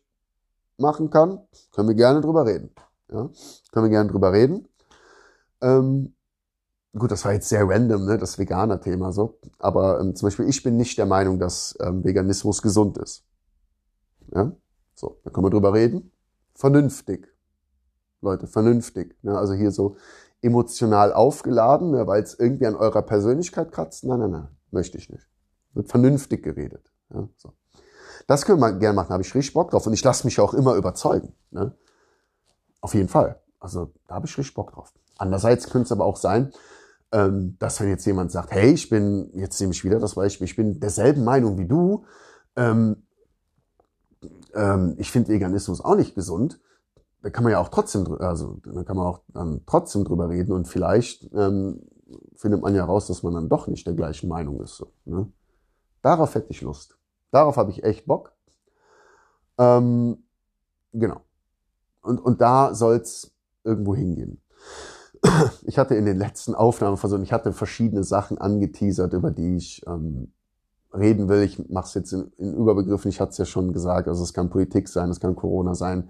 machen 0.78 1.10
kann. 1.10 1.40
Können 1.72 1.90
wir 1.90 1.96
gerne 1.96 2.22
drüber 2.22 2.46
reden. 2.46 2.72
Ja? 3.12 3.30
Können 3.72 3.86
wir 3.86 3.90
gerne 3.90 4.10
drüber 4.10 4.34
reden. 4.34 4.68
Ähm, 5.62 6.16
gut, 6.98 7.12
das 7.12 7.24
war 7.26 7.34
jetzt 7.34 7.50
sehr 7.50 7.68
random, 7.68 8.06
ne, 8.06 8.18
das 8.18 8.40
Veganer-Thema 8.40 9.12
so. 9.12 9.40
Aber 9.60 10.00
ähm, 10.00 10.16
zum 10.16 10.28
Beispiel, 10.28 10.50
ich 10.50 10.64
bin 10.64 10.78
nicht 10.78 10.98
der 10.98 11.06
Meinung, 11.06 11.40
dass 11.40 11.78
ähm, 11.80 12.04
Veganismus 12.04 12.62
gesund 12.62 12.98
ist. 12.98 13.24
Ja? 14.34 14.52
So, 14.96 15.20
da 15.24 15.30
können 15.30 15.46
wir 15.46 15.52
drüber 15.52 15.74
reden. 15.74 16.12
Vernünftig. 16.56 17.28
Leute, 18.22 18.48
vernünftig. 18.48 19.16
Ne? 19.22 19.38
Also 19.38 19.54
hier 19.54 19.72
so 19.72 19.98
emotional 20.42 21.14
aufgeladen, 21.14 21.92
ne, 21.92 22.08
weil 22.08 22.24
es 22.24 22.38
irgendwie 22.38 22.66
an 22.66 22.76
eurer 22.76 23.02
Persönlichkeit 23.02 23.72
kratzt. 23.72 24.04
Nein, 24.04 24.20
nein, 24.20 24.32
nein, 24.32 24.48
möchte 24.74 24.98
ich 24.98 25.10
nicht. 25.10 25.28
Wird 25.74 25.90
vernünftig 25.90 26.44
geredet. 26.44 26.92
Ja? 27.14 27.28
So. 27.38 27.54
Das 28.28 28.46
können 28.46 28.60
wir 28.60 28.74
gerne 28.74 28.96
machen, 28.96 29.10
habe 29.10 29.24
ich 29.24 29.34
richtig 29.34 29.54
Bock 29.54 29.72
drauf. 29.72 29.86
Und 29.88 29.94
ich 29.94 30.04
lasse 30.04 30.26
mich 30.26 30.40
auch 30.40 30.54
immer 30.54 30.76
überzeugen. 30.76 31.34
Ne? 31.52 31.76
Auf 32.82 32.94
jeden 32.94 33.10
Fall. 33.10 33.42
Also 33.60 33.92
da 34.08 34.16
habe 34.16 34.28
ich 34.28 34.38
richtig 34.38 34.54
Bock 34.54 34.72
drauf. 34.74 34.94
Andererseits 35.18 35.70
könnte 35.70 35.86
es 35.86 35.92
aber 35.92 36.06
auch 36.06 36.18
sein, 36.18 36.52
ähm, 37.12 37.56
dass 37.60 37.80
wenn 37.80 37.90
jetzt 37.90 38.06
jemand 38.06 38.32
sagt, 38.32 38.52
hey, 38.52 38.72
ich 38.72 38.90
bin, 38.90 39.30
jetzt 39.34 39.60
nehme 39.62 39.74
ich 39.74 39.84
wieder 39.84 40.00
das 40.00 40.16
Beispiel, 40.16 40.46
ich 40.46 40.56
bin 40.56 40.80
derselben 40.80 41.24
Meinung 41.24 41.58
wie 41.58 41.68
du, 41.68 42.06
ähm, 42.56 43.04
ähm, 44.54 44.96
ich 44.98 45.12
finde 45.12 45.30
Veganismus 45.30 45.82
auch 45.82 45.96
nicht 45.96 46.16
gesund, 46.16 46.60
da 47.22 47.30
kann 47.30 47.44
man 47.44 47.54
ja 47.54 47.60
auch 47.60 47.70
trotzdem, 47.70 48.06
also 48.20 48.60
da 48.66 48.84
kann 48.84 48.98
man 48.98 49.08
auch 49.08 49.22
dann 49.30 49.62
trotzdem 49.66 50.04
drüber 50.04 50.30
reden 50.30 50.52
und 50.52 50.68
vielleicht 50.68 51.30
ähm, 51.34 51.82
findet 52.36 52.62
man 52.62 52.76
ja 52.76 52.86
raus, 52.86 53.08
dass 53.08 53.24
man 53.24 53.34
dann 53.34 53.50
doch 53.50 53.68
nicht 53.68 53.86
der 53.86 53.94
gleichen 53.94 54.28
Meinung 54.28 54.62
ist. 54.62 54.78
So, 54.78 54.92
ne? 55.06 55.32
Darauf 56.02 56.36
hätte 56.36 56.50
ich 56.50 56.62
Lust. 56.62 56.98
Darauf 57.32 57.58
habe 57.58 57.72
ich 57.72 57.84
echt 57.84 58.06
Bock. 58.06 58.34
Ähm, 59.58 60.24
genau. 60.92 61.22
Und, 62.02 62.20
und 62.20 62.42
da 62.42 62.74
soll's 62.74 63.32
irgendwo 63.64 63.96
hingehen. 63.96 64.42
Ich 65.66 65.78
hatte 65.78 65.96
in 65.96 66.06
den 66.06 66.18
letzten 66.18 66.54
Aufnahmen 66.54 66.98
versucht, 66.98 67.24
ich 67.24 67.32
hatte 67.32 67.54
verschiedene 67.54 68.04
Sachen 68.04 68.38
angeteasert, 68.38 69.14
über 69.14 69.32
die 69.32 69.56
ich 69.56 69.82
ähm, 69.88 70.34
reden 70.94 71.30
will. 71.30 71.42
Ich 71.44 71.70
mache 71.70 71.88
es 71.88 71.94
jetzt 71.94 72.12
in, 72.12 72.32
in 72.38 72.54
Überbegriffen, 72.54 73.10
ich 73.10 73.22
hatte 73.22 73.32
es 73.32 73.38
ja 73.38 73.46
schon 73.46 73.72
gesagt, 73.72 74.10
also 74.10 74.22
es 74.22 74.34
kann 74.34 74.50
Politik 74.50 74.90
sein, 74.90 75.10
es 75.10 75.22
kann 75.22 75.36
Corona 75.36 75.76
sein, 75.76 76.10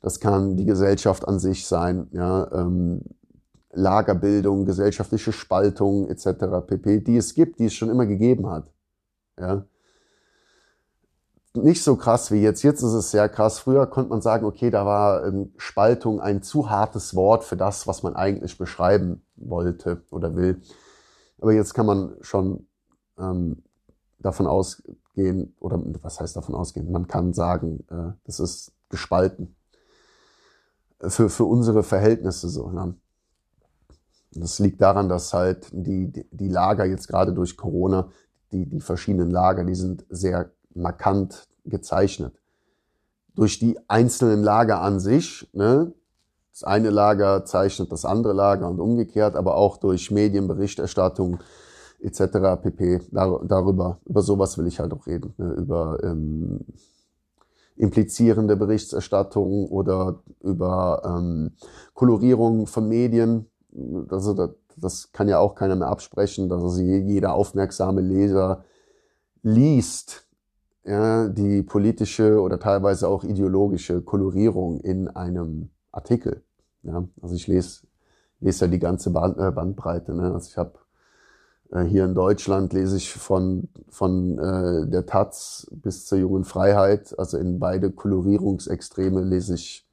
das 0.00 0.18
kann 0.18 0.56
die 0.56 0.64
Gesellschaft 0.64 1.28
an 1.28 1.38
sich 1.38 1.66
sein, 1.66 2.08
ja, 2.12 2.50
ähm, 2.52 3.02
Lagerbildung, 3.74 4.64
gesellschaftliche 4.64 5.32
Spaltung 5.32 6.08
etc. 6.08 6.66
pp, 6.66 7.00
die 7.00 7.16
es 7.16 7.34
gibt, 7.34 7.58
die 7.58 7.66
es 7.66 7.74
schon 7.74 7.90
immer 7.90 8.06
gegeben 8.06 8.48
hat. 8.48 8.70
Ja 9.38 9.64
nicht 11.56 11.82
so 11.82 11.96
krass 11.96 12.30
wie 12.30 12.40
jetzt. 12.40 12.62
Jetzt 12.62 12.82
ist 12.82 12.92
es 12.92 13.10
sehr 13.10 13.28
krass. 13.28 13.60
Früher 13.60 13.86
konnte 13.86 14.10
man 14.10 14.20
sagen, 14.20 14.44
okay, 14.44 14.70
da 14.70 14.84
war 14.84 15.24
ähm, 15.24 15.52
Spaltung 15.56 16.20
ein 16.20 16.42
zu 16.42 16.68
hartes 16.68 17.14
Wort 17.14 17.44
für 17.44 17.56
das, 17.56 17.86
was 17.86 18.02
man 18.02 18.16
eigentlich 18.16 18.58
beschreiben 18.58 19.24
wollte 19.36 20.02
oder 20.10 20.34
will. 20.34 20.60
Aber 21.40 21.52
jetzt 21.52 21.74
kann 21.74 21.86
man 21.86 22.16
schon 22.20 22.66
ähm, 23.18 23.62
davon 24.18 24.46
ausgehen, 24.46 25.54
oder 25.60 25.80
was 26.02 26.20
heißt 26.20 26.36
davon 26.36 26.54
ausgehen? 26.54 26.90
Man 26.90 27.06
kann 27.06 27.32
sagen, 27.32 27.84
äh, 27.88 28.12
das 28.24 28.40
ist 28.40 28.72
gespalten. 28.88 29.54
Für, 31.00 31.28
für 31.28 31.44
unsere 31.44 31.82
Verhältnisse 31.82 32.48
so. 32.48 32.70
Ja. 32.74 32.94
Das 34.34 34.58
liegt 34.58 34.80
daran, 34.80 35.08
dass 35.08 35.32
halt 35.32 35.68
die, 35.72 36.26
die 36.30 36.48
Lager 36.48 36.84
jetzt 36.84 37.08
gerade 37.08 37.32
durch 37.32 37.56
Corona, 37.56 38.08
die, 38.52 38.66
die 38.66 38.80
verschiedenen 38.80 39.30
Lager, 39.30 39.64
die 39.64 39.74
sind 39.74 40.04
sehr 40.10 40.50
markant 40.74 41.44
gezeichnet. 41.64 42.34
Durch 43.34 43.58
die 43.58 43.78
einzelnen 43.88 44.42
Lager 44.42 44.80
an 44.80 45.00
sich, 45.00 45.48
ne? 45.52 45.92
das 46.52 46.64
eine 46.64 46.90
Lager 46.90 47.44
zeichnet 47.44 47.90
das 47.90 48.04
andere 48.04 48.32
Lager 48.32 48.68
und 48.68 48.80
umgekehrt, 48.80 49.34
aber 49.34 49.56
auch 49.56 49.76
durch 49.76 50.10
Medienberichterstattung 50.10 51.38
etc. 52.00 52.62
pp. 52.62 53.00
darüber, 53.10 53.98
über 54.04 54.22
sowas 54.22 54.56
will 54.58 54.66
ich 54.66 54.78
halt 54.78 54.92
auch 54.92 55.06
reden, 55.06 55.34
ne? 55.36 55.52
über 55.54 55.98
ähm, 56.04 56.60
implizierende 57.76 58.56
Berichterstattung 58.56 59.68
oder 59.68 60.22
über 60.40 61.02
ähm, 61.04 61.52
Kolorierung 61.92 62.66
von 62.66 62.88
Medien. 62.88 63.46
Also 64.08 64.34
das, 64.34 64.50
das 64.76 65.12
kann 65.12 65.28
ja 65.28 65.38
auch 65.38 65.54
keiner 65.54 65.76
mehr 65.76 65.88
absprechen, 65.88 66.48
dass 66.48 66.62
also 66.62 66.80
jeder 66.80 67.34
aufmerksame 67.34 68.00
Leser 68.00 68.64
liest, 69.42 70.26
ja, 70.84 71.28
die 71.28 71.62
politische 71.62 72.40
oder 72.40 72.58
teilweise 72.58 73.08
auch 73.08 73.24
ideologische 73.24 74.02
Kolorierung 74.02 74.80
in 74.80 75.08
einem 75.08 75.70
Artikel. 75.92 76.42
Ja, 76.82 77.06
also 77.22 77.34
ich 77.34 77.46
lese, 77.46 77.86
lese 78.40 78.66
ja 78.66 78.70
die 78.70 78.78
ganze 78.78 79.10
äh, 79.10 79.50
Bandbreite. 79.50 80.14
Ne? 80.14 80.32
Also 80.32 80.50
ich 80.50 80.58
habe 80.58 80.78
äh, 81.70 81.82
hier 81.84 82.04
in 82.04 82.14
Deutschland 82.14 82.72
lese 82.72 82.96
ich 82.96 83.12
von, 83.12 83.68
von 83.88 84.38
äh, 84.38 84.88
der 84.88 85.06
Taz 85.06 85.66
bis 85.70 86.06
zur 86.06 86.18
jungen 86.18 86.44
Freiheit, 86.44 87.18
also 87.18 87.38
in 87.38 87.58
beide 87.58 87.90
Kolorierungsextreme 87.90 89.22
lese 89.22 89.54
ich, 89.54 89.86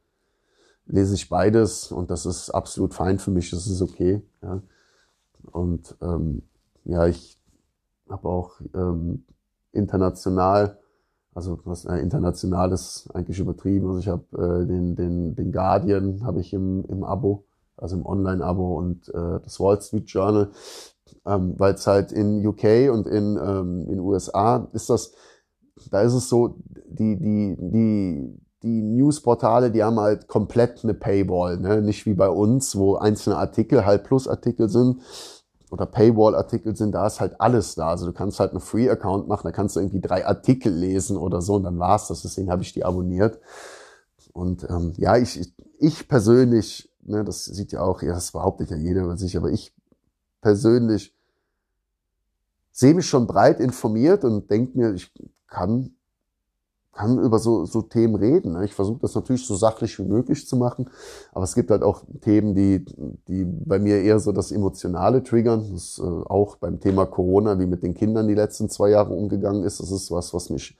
lese 0.91 1.15
ich 1.15 1.29
beides 1.29 1.91
und 1.91 2.11
das 2.11 2.25
ist 2.25 2.49
absolut 2.49 2.93
fein 2.93 3.19
für 3.19 3.31
mich, 3.31 3.49
das 3.49 3.67
ist 3.67 3.81
okay. 3.81 4.21
Ja? 4.41 4.61
Und 5.51 5.95
ähm, 6.01 6.43
ja, 6.83 7.07
ich 7.07 7.39
habe 8.09 8.27
auch 8.27 8.61
ähm, 8.73 9.23
international 9.71 10.77
also 11.33 11.59
was 11.63 11.85
äh, 11.85 11.97
internationales 11.97 13.09
eigentlich 13.13 13.39
übertrieben. 13.39 13.87
Also 13.87 13.99
ich 13.99 14.07
habe 14.07 14.23
äh, 14.33 14.67
den, 14.67 14.95
den, 14.95 15.35
den 15.35 15.51
Guardian 15.51 16.23
habe 16.25 16.41
ich 16.41 16.53
im, 16.53 16.83
im 16.85 17.03
Abo, 17.03 17.45
also 17.77 17.95
im 17.95 18.05
Online-Abo 18.05 18.77
und 18.77 19.09
äh, 19.09 19.39
das 19.41 19.59
Wall 19.59 19.81
Street 19.81 20.09
Journal, 20.09 20.51
ähm, 21.25 21.55
weil 21.57 21.75
es 21.75 21.87
halt 21.87 22.11
in 22.11 22.45
UK 22.45 22.91
und 22.91 23.07
in 23.07 23.37
ähm, 23.41 23.87
in 23.89 23.99
USA 23.99 24.67
ist 24.73 24.89
das, 24.89 25.13
da 25.89 26.01
ist 26.01 26.13
es 26.13 26.27
so, 26.27 26.57
die 26.87 27.17
die 27.17 27.55
die 27.57 28.37
die 28.63 28.81
Newsportale, 28.81 29.71
die 29.71 29.83
haben 29.83 29.99
halt 29.99 30.27
komplett 30.27 30.83
eine 30.83 30.93
Paywall, 30.93 31.57
ne? 31.57 31.81
nicht 31.81 32.05
wie 32.05 32.13
bei 32.13 32.29
uns, 32.29 32.75
wo 32.75 32.95
einzelne 32.95 33.37
Artikel 33.37 33.85
halt 33.85 34.03
Plusartikel 34.03 34.69
sind, 34.69 35.01
oder 35.71 35.85
Paywall-Artikel 35.85 36.75
sind, 36.75 36.91
da 36.91 37.07
ist 37.07 37.21
halt 37.21 37.39
alles 37.39 37.75
da. 37.75 37.87
Also 37.87 38.05
du 38.05 38.11
kannst 38.11 38.39
halt 38.41 38.51
einen 38.51 38.59
Free-Account 38.59 39.27
machen, 39.29 39.47
da 39.47 39.51
kannst 39.51 39.75
du 39.75 39.79
irgendwie 39.79 40.01
drei 40.01 40.27
Artikel 40.27 40.71
lesen 40.71 41.15
oder 41.15 41.41
so 41.41 41.55
und 41.55 41.63
dann 41.63 41.79
war's 41.79 42.09
das. 42.09 42.23
Deswegen 42.23 42.51
habe 42.51 42.61
ich 42.61 42.73
die 42.73 42.83
abonniert. 42.83 43.39
Und 44.33 44.69
ähm, 44.69 44.93
ja, 44.97 45.15
ich, 45.15 45.39
ich, 45.39 45.53
ich 45.79 46.07
persönlich, 46.09 46.91
ne, 47.01 47.23
das 47.23 47.45
sieht 47.45 47.71
ja 47.71 47.81
auch, 47.81 48.01
ja, 48.01 48.13
das 48.13 48.33
behauptet 48.33 48.69
ja 48.69 48.75
jeder 48.75 49.03
über 49.03 49.17
sich, 49.17 49.37
aber 49.37 49.49
ich 49.49 49.73
persönlich 50.41 51.15
sehe 52.73 52.93
mich 52.93 53.07
schon 53.07 53.25
breit 53.25 53.61
informiert 53.61 54.25
und 54.25 54.51
denke 54.51 54.77
mir, 54.77 54.93
ich 54.93 55.11
kann 55.47 55.95
kann 56.93 57.19
über 57.19 57.39
so, 57.39 57.65
so 57.65 57.81
Themen 57.81 58.15
reden. 58.15 58.53
Ne? 58.53 58.65
Ich 58.65 58.73
versuche 58.73 58.99
das 59.01 59.15
natürlich 59.15 59.45
so 59.45 59.55
sachlich 59.55 59.97
wie 59.99 60.03
möglich 60.03 60.47
zu 60.47 60.57
machen, 60.57 60.89
aber 61.31 61.43
es 61.43 61.55
gibt 61.55 61.71
halt 61.71 61.83
auch 61.83 62.03
Themen, 62.21 62.53
die, 62.53 62.85
die 63.27 63.45
bei 63.45 63.79
mir 63.79 64.01
eher 64.01 64.19
so 64.19 64.31
das 64.31 64.51
Emotionale 64.51 65.23
triggern. 65.23 65.61
Das 65.61 65.71
ist, 65.71 65.99
äh, 65.99 66.01
auch 66.03 66.57
beim 66.57 66.79
Thema 66.79 67.05
Corona, 67.05 67.59
wie 67.59 67.65
mit 67.65 67.83
den 67.83 67.93
Kindern 67.93 68.27
die 68.27 68.35
letzten 68.35 68.69
zwei 68.69 68.89
Jahre 68.89 69.13
umgegangen 69.13 69.63
ist. 69.63 69.79
Das 69.79 69.91
ist 69.91 70.11
was, 70.11 70.33
was 70.33 70.49
mich 70.49 70.77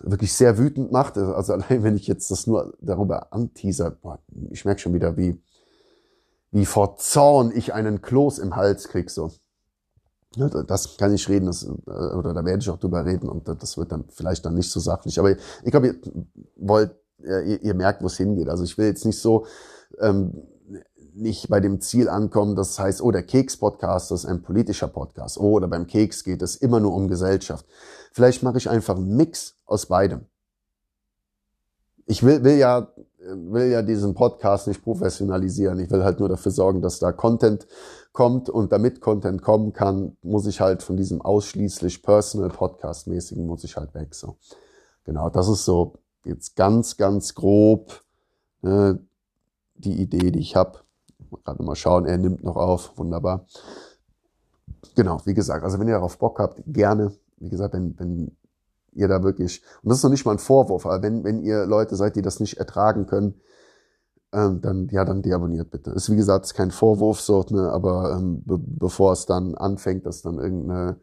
wirklich 0.00 0.32
sehr 0.32 0.56
wütend 0.58 0.92
macht. 0.92 1.18
Also 1.18 1.52
allein 1.54 1.82
wenn 1.82 1.96
ich 1.96 2.06
jetzt 2.06 2.30
das 2.30 2.46
nur 2.46 2.74
darüber 2.80 3.32
anteaser, 3.32 3.90
boah, 3.90 4.18
ich 4.50 4.64
merke 4.64 4.80
schon 4.80 4.94
wieder, 4.94 5.16
wie, 5.16 5.40
wie 6.52 6.66
vor 6.66 6.96
Zorn 6.96 7.52
ich 7.54 7.74
einen 7.74 8.00
Kloß 8.00 8.38
im 8.38 8.56
Hals 8.56 8.88
krieg 8.88 9.10
so. 9.10 9.30
Ja, 10.36 10.48
das 10.48 10.96
kann 10.96 11.12
ich 11.12 11.28
reden, 11.28 11.46
das, 11.46 11.64
äh, 11.64 11.90
oder 11.90 12.32
da 12.32 12.44
werde 12.44 12.60
ich 12.60 12.70
auch 12.70 12.78
drüber 12.78 13.04
reden 13.04 13.28
und 13.28 13.48
das 13.48 13.76
wird 13.76 13.90
dann 13.90 14.04
vielleicht 14.10 14.44
dann 14.44 14.54
nicht 14.54 14.70
so 14.70 14.78
sachlich. 14.78 15.18
Aber 15.18 15.30
ich 15.30 15.70
glaube, 15.70 15.88
ihr 15.88 15.94
wollt, 16.56 16.94
ihr, 17.18 17.62
ihr 17.62 17.74
merkt, 17.74 18.02
wo 18.02 18.06
es 18.06 18.16
hingeht. 18.16 18.48
Also 18.48 18.62
ich 18.62 18.78
will 18.78 18.86
jetzt 18.86 19.04
nicht 19.04 19.18
so 19.18 19.46
ähm, 19.98 20.42
nicht 21.14 21.48
bei 21.48 21.60
dem 21.60 21.80
Ziel 21.80 22.08
ankommen, 22.08 22.56
das 22.56 22.78
heißt, 22.78 23.02
oh, 23.02 23.10
der 23.10 23.22
Keks-Podcast 23.24 24.12
ist 24.12 24.24
ein 24.24 24.42
politischer 24.42 24.88
Podcast. 24.88 25.38
Oh, 25.38 25.52
oder 25.52 25.68
beim 25.68 25.86
Keks 25.86 26.24
geht 26.24 26.42
es 26.42 26.56
immer 26.56 26.80
nur 26.80 26.94
um 26.94 27.08
Gesellschaft. 27.08 27.66
Vielleicht 28.12 28.42
mache 28.42 28.58
ich 28.58 28.70
einfach 28.70 28.96
einen 28.96 29.16
Mix 29.16 29.56
aus 29.66 29.86
beidem. 29.86 30.26
Ich 32.06 32.22
will, 32.22 32.42
will 32.42 32.56
ja 32.56 32.92
will 33.22 33.70
ja 33.70 33.82
diesen 33.82 34.14
Podcast 34.14 34.66
nicht 34.66 34.82
professionalisieren. 34.82 35.78
Ich 35.78 35.90
will 35.90 36.04
halt 36.04 36.20
nur 36.20 36.28
dafür 36.28 36.52
sorgen, 36.52 36.80
dass 36.80 36.98
da 36.98 37.12
Content 37.12 37.66
kommt 38.12 38.48
und 38.48 38.72
damit 38.72 39.00
Content 39.00 39.42
kommen 39.42 39.72
kann, 39.72 40.16
muss 40.22 40.46
ich 40.46 40.60
halt 40.60 40.82
von 40.82 40.96
diesem 40.96 41.20
ausschließlich 41.20 42.02
Personal 42.02 42.50
Podcast 42.50 43.06
mäßigen 43.06 43.46
muss 43.46 43.64
ich 43.64 43.76
halt 43.76 43.94
weg. 43.94 44.14
So 44.14 44.36
genau, 45.04 45.30
das 45.30 45.48
ist 45.48 45.64
so 45.64 45.94
jetzt 46.24 46.56
ganz 46.56 46.96
ganz 46.96 47.34
grob 47.34 48.02
äh, 48.62 48.94
die 49.74 50.00
Idee, 50.00 50.30
die 50.30 50.40
ich 50.40 50.56
habe. 50.56 50.80
Gerade 51.44 51.62
mal 51.62 51.76
schauen, 51.76 52.06
er 52.06 52.18
nimmt 52.18 52.42
noch 52.42 52.56
auf, 52.56 52.98
wunderbar. 52.98 53.46
Genau, 54.96 55.20
wie 55.24 55.34
gesagt, 55.34 55.62
also 55.62 55.78
wenn 55.78 55.86
ihr 55.86 55.94
darauf 55.94 56.18
Bock 56.18 56.38
habt, 56.40 56.60
gerne. 56.66 57.12
Wie 57.38 57.48
gesagt, 57.48 57.74
wenn, 57.74 57.98
wenn 57.98 58.36
ihr 58.92 59.08
da 59.08 59.22
wirklich, 59.22 59.62
und 59.82 59.88
das 59.90 59.98
ist 59.98 60.04
noch 60.04 60.10
nicht 60.10 60.24
mal 60.24 60.32
ein 60.32 60.38
Vorwurf, 60.38 60.86
aber 60.86 61.02
wenn, 61.02 61.24
wenn 61.24 61.42
ihr 61.42 61.66
Leute 61.66 61.96
seid, 61.96 62.16
die 62.16 62.22
das 62.22 62.40
nicht 62.40 62.58
ertragen 62.58 63.06
können, 63.06 63.40
ähm, 64.32 64.60
dann, 64.60 64.88
ja, 64.88 65.04
dann 65.04 65.22
deabonniert 65.22 65.70
bitte. 65.70 65.90
Ist 65.90 66.10
wie 66.10 66.16
gesagt 66.16 66.44
ist 66.44 66.54
kein 66.54 66.70
Vorwurf, 66.70 67.20
so, 67.20 67.44
ne, 67.50 67.70
aber 67.70 68.16
ähm, 68.16 68.42
be 68.44 68.58
bevor 68.58 69.12
es 69.12 69.26
dann 69.26 69.54
anfängt, 69.56 70.06
dass 70.06 70.22
dann 70.22 70.38
irgendeine, 70.38 71.00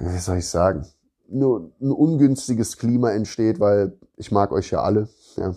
wie 0.00 0.18
soll 0.18 0.38
ich 0.38 0.48
sagen, 0.48 0.86
nur 1.28 1.72
ein 1.80 1.90
ungünstiges 1.90 2.76
Klima 2.76 3.10
entsteht, 3.12 3.58
weil 3.60 3.98
ich 4.16 4.30
mag 4.30 4.52
euch 4.52 4.70
ja 4.70 4.82
alle, 4.82 5.08
ja. 5.36 5.54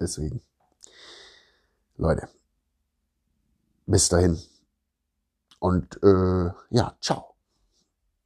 Deswegen. 0.00 0.40
Leute, 1.96 2.28
bis 3.86 4.08
dahin. 4.08 4.38
Und 5.58 6.02
äh, 6.02 6.50
ja, 6.70 6.96
ciao. 7.00 7.31